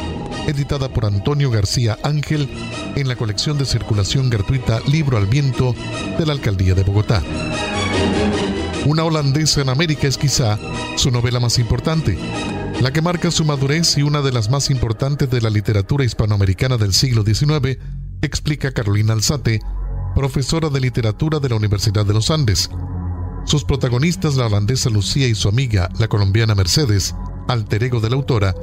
editada 0.46 0.88
por 0.88 1.04
Antonio 1.04 1.50
García 1.50 1.98
Ángel 2.02 2.48
en 2.96 3.08
la 3.08 3.16
colección 3.16 3.58
de 3.58 3.66
circulación 3.66 4.30
gratuita 4.30 4.80
Libro 4.86 5.16
al 5.16 5.26
Viento 5.26 5.74
de 6.18 6.26
la 6.26 6.32
Alcaldía 6.32 6.74
de 6.74 6.82
Bogotá. 6.82 7.22
Una 8.84 9.04
holandesa 9.04 9.60
en 9.60 9.68
América 9.68 10.08
es 10.08 10.18
quizá 10.18 10.58
su 10.96 11.10
novela 11.10 11.38
más 11.38 11.58
importante, 11.58 12.18
la 12.80 12.92
que 12.92 13.02
marca 13.02 13.30
su 13.30 13.44
madurez 13.44 13.96
y 13.96 14.02
una 14.02 14.22
de 14.22 14.32
las 14.32 14.50
más 14.50 14.70
importantes 14.70 15.30
de 15.30 15.40
la 15.40 15.50
literatura 15.50 16.04
hispanoamericana 16.04 16.76
del 16.76 16.92
siglo 16.92 17.22
XIX, 17.22 17.78
explica 18.22 18.72
Carolina 18.72 19.12
Alzate, 19.12 19.60
profesora 20.14 20.68
de 20.68 20.80
literatura 20.80 21.38
de 21.38 21.48
la 21.48 21.56
Universidad 21.56 22.04
de 22.04 22.14
los 22.14 22.30
Andes. 22.30 22.70
Sus 23.44 23.64
protagonistas, 23.64 24.36
la 24.36 24.46
holandesa 24.46 24.90
Lucía 24.90 25.28
y 25.28 25.34
su 25.34 25.48
amiga, 25.48 25.90
la 25.98 26.08
colombiana 26.08 26.54
Mercedes, 26.54 27.14
alter 27.48 27.84
ego 27.84 28.00
de 28.00 28.10
la 28.10 28.16
autora, 28.16 28.54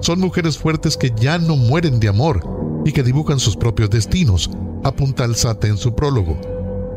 son 0.00 0.20
mujeres 0.20 0.58
fuertes 0.58 0.96
que 0.96 1.12
ya 1.14 1.38
no 1.38 1.56
mueren 1.56 2.00
de 2.00 2.08
amor 2.08 2.82
y 2.84 2.92
que 2.92 3.02
dibujan 3.02 3.38
sus 3.38 3.56
propios 3.56 3.90
destinos, 3.90 4.50
apunta 4.84 5.24
Alzate 5.24 5.68
en 5.68 5.76
su 5.76 5.94
prólogo. 5.94 6.40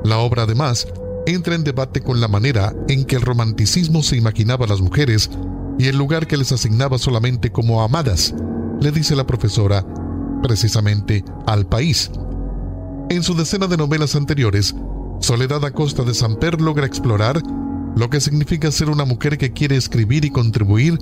La 0.03 0.19
obra, 0.19 0.43
además, 0.43 0.87
entra 1.25 1.55
en 1.55 1.63
debate 1.63 2.01
con 2.01 2.19
la 2.19 2.27
manera 2.27 2.73
en 2.87 3.05
que 3.05 3.15
el 3.15 3.21
romanticismo 3.21 4.03
se 4.03 4.17
imaginaba 4.17 4.65
a 4.65 4.69
las 4.69 4.81
mujeres 4.81 5.29
y 5.77 5.87
el 5.87 5.97
lugar 5.97 6.27
que 6.27 6.37
les 6.37 6.51
asignaba 6.51 6.97
solamente 6.97 7.51
como 7.51 7.81
amadas, 7.81 8.33
le 8.79 8.91
dice 8.91 9.15
la 9.15 9.25
profesora, 9.25 9.85
precisamente 10.41 11.23
al 11.45 11.65
país. 11.65 12.11
En 13.09 13.23
su 13.23 13.33
decena 13.35 13.67
de 13.67 13.77
novelas 13.77 14.15
anteriores, 14.15 14.75
Soledad 15.19 15.63
Acosta 15.65 16.03
de 16.03 16.13
Samper 16.13 16.59
logra 16.61 16.85
explorar 16.85 17.41
lo 17.95 18.09
que 18.09 18.19
significa 18.19 18.71
ser 18.71 18.89
una 18.89 19.05
mujer 19.05 19.37
que 19.37 19.53
quiere 19.53 19.75
escribir 19.75 20.25
y 20.25 20.31
contribuir 20.31 20.97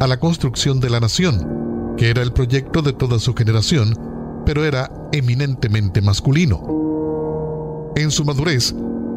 a 0.00 0.06
la 0.06 0.18
construcción 0.18 0.80
de 0.80 0.90
la 0.90 1.00
nación, 1.00 1.94
que 1.96 2.10
era 2.10 2.22
el 2.22 2.32
proyecto 2.32 2.82
de 2.82 2.92
toda 2.92 3.18
su 3.18 3.34
generación, 3.34 3.98
pero 4.44 4.64
era 4.64 4.90
eminentemente 5.12 6.00
masculino. 6.00 7.92
En 7.96 8.10
su 8.10 8.24
madurez, 8.24 8.74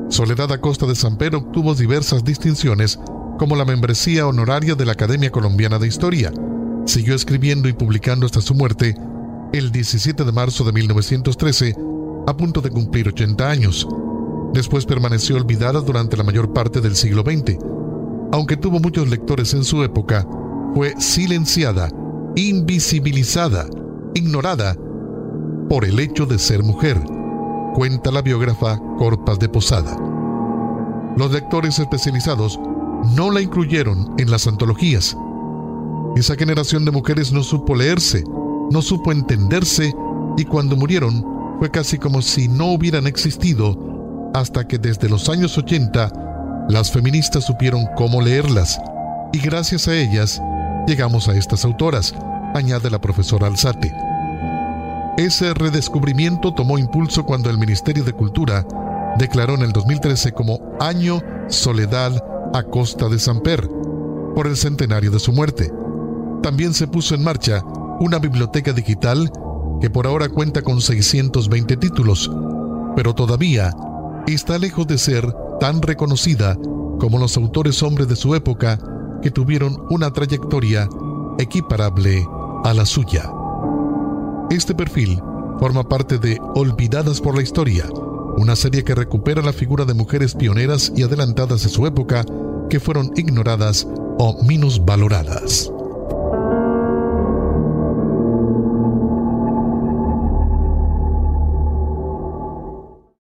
Soledad 0.10 0.52
Acosta 0.52 0.86
de 0.86 0.96
Samper 0.96 1.36
obtuvo 1.36 1.76
diversas 1.76 2.24
distinciones 2.24 3.00
como 3.40 3.56
la 3.56 3.64
membresía 3.64 4.28
honoraria 4.28 4.76
de 4.76 4.86
la 4.86 4.92
Academia 4.92 5.32
Colombiana 5.32 5.80
de 5.80 5.88
Historia. 5.88 6.32
Siguió 6.86 7.16
escribiendo 7.16 7.70
y 7.70 7.74
publicando 7.74 8.26
hasta 8.26 8.42
su 8.42 8.54
muerte 8.54 8.96
el 9.54 9.72
17 9.72 10.26
de 10.26 10.32
marzo 10.34 10.66
de 10.66 10.74
1913, 10.74 11.74
a 12.28 12.36
punto 12.36 12.60
de 12.60 12.70
cumplir 12.70 13.08
80 13.08 13.50
años. 13.50 13.88
Después 14.54 14.86
permaneció 14.86 15.38
olvidada 15.38 15.80
durante 15.80 16.18
la 16.18 16.24
mayor 16.26 16.52
parte 16.52 16.82
del 16.82 16.98
siglo 16.98 17.24
XX. 17.24 17.58
Aunque 18.34 18.58
tuvo 18.58 18.82
muchos 18.82 19.10
lectores 19.10 19.54
en 19.54 19.64
su 19.64 19.84
época, 19.84 20.28
fue 20.76 20.94
silenciada, 21.00 21.90
invisibilizada, 22.36 23.68
ignorada 24.16 24.76
por 25.70 25.86
el 25.86 25.98
hecho 26.00 26.26
de 26.26 26.38
ser 26.38 26.62
mujer, 26.62 27.00
cuenta 27.74 28.12
la 28.12 28.22
biógrafa 28.22 28.78
Corpas 28.98 29.40
de 29.40 29.48
Posada. 29.48 29.96
Los 31.16 31.32
lectores 31.32 31.80
especializados 31.80 32.60
no 33.16 33.32
la 33.32 33.42
incluyeron 33.42 34.16
en 34.18 34.30
las 34.30 34.48
antologías. 34.48 35.16
Esa 36.16 36.36
generación 36.36 36.86
de 36.86 36.92
mujeres 36.92 37.32
no 37.32 37.44
supo 37.44 37.76
leerse, 37.76 38.24
no 38.72 38.82
supo 38.82 39.12
entenderse 39.12 39.94
y 40.38 40.46
cuando 40.46 40.76
murieron 40.76 41.26
fue 41.60 41.70
casi 41.70 41.98
como 41.98 42.22
si 42.22 42.48
no 42.48 42.68
hubieran 42.74 43.08
existido 43.08 44.32
hasta 44.34 44.68
que 44.68 44.78
desde 44.78 45.10
los 45.10 45.30
años 45.30 45.58
80 45.58 46.66
las 46.70 46.92
feministas 46.92 47.46
supieron 47.46 47.86
cómo 47.96 48.22
leerlas 48.22 48.80
y 49.34 49.40
gracias 49.40 49.88
a 49.88 49.96
ellas 49.96 50.42
llegamos 50.88 51.28
a 51.28 51.36
estas 51.36 51.66
autoras, 51.66 52.14
añade 52.54 52.90
la 52.90 53.00
profesora 53.00 53.48
Alzate. 53.48 53.94
Ese 55.18 55.54
redescubrimiento 55.54 56.54
tomó 56.54 56.78
impulso 56.78 57.26
cuando 57.26 57.50
el 57.50 57.58
Ministerio 57.58 58.04
de 58.04 58.14
Cultura 58.14 58.66
declaró 59.18 59.56
en 59.56 59.64
el 59.64 59.72
2013 59.72 60.32
como 60.32 60.60
Año 60.80 61.22
Soledad 61.50 62.24
a 62.54 62.64
costa 62.64 63.08
de 63.10 63.20
Samper, 63.20 63.70
por 64.36 64.48
el 64.48 64.58
centenario 64.58 65.12
de 65.12 65.20
su 65.20 65.32
muerte. 65.32 65.72
También 66.42 66.74
se 66.74 66.88
puso 66.88 67.16
en 67.16 67.24
marcha 67.24 67.62
una 68.00 68.20
biblioteca 68.20 68.74
digital 68.74 69.32
que 69.82 69.90
por 69.90 70.08
ahora 70.08 70.30
cuenta 70.30 70.62
con 70.62 70.82
620 70.82 71.78
títulos, 71.78 72.32
pero 72.96 73.14
todavía 73.14 73.72
está 74.28 74.58
lejos 74.58 74.88
de 74.88 74.98
ser 74.98 75.26
tan 75.60 75.82
reconocida 75.82 76.58
como 77.00 77.18
los 77.18 77.38
autores 77.38 77.82
hombres 77.84 78.08
de 78.08 78.16
su 78.16 78.36
época 78.36 78.80
que 79.22 79.32
tuvieron 79.32 79.78
una 79.90 80.12
trayectoria 80.12 80.88
equiparable 81.38 82.26
a 82.64 82.74
la 82.74 82.86
suya. 82.86 83.32
Este 84.50 84.74
perfil 84.74 85.22
forma 85.60 85.88
parte 85.88 86.18
de 86.18 86.40
Olvidadas 86.56 87.22
por 87.22 87.36
la 87.36 87.42
Historia, 87.42 87.86
una 88.40 88.56
serie 88.56 88.86
que 88.86 88.96
recupera 88.96 89.42
la 89.42 89.52
figura 89.52 89.84
de 89.84 89.94
mujeres 89.94 90.34
pioneras 90.34 90.94
y 90.96 91.04
adelantadas 91.04 91.64
de 91.64 91.70
su 91.70 91.86
época 91.86 92.24
que 92.70 92.80
fueron 92.80 93.12
ignoradas 93.18 93.86
o 94.18 94.42
minusvaloradas. 94.44 95.70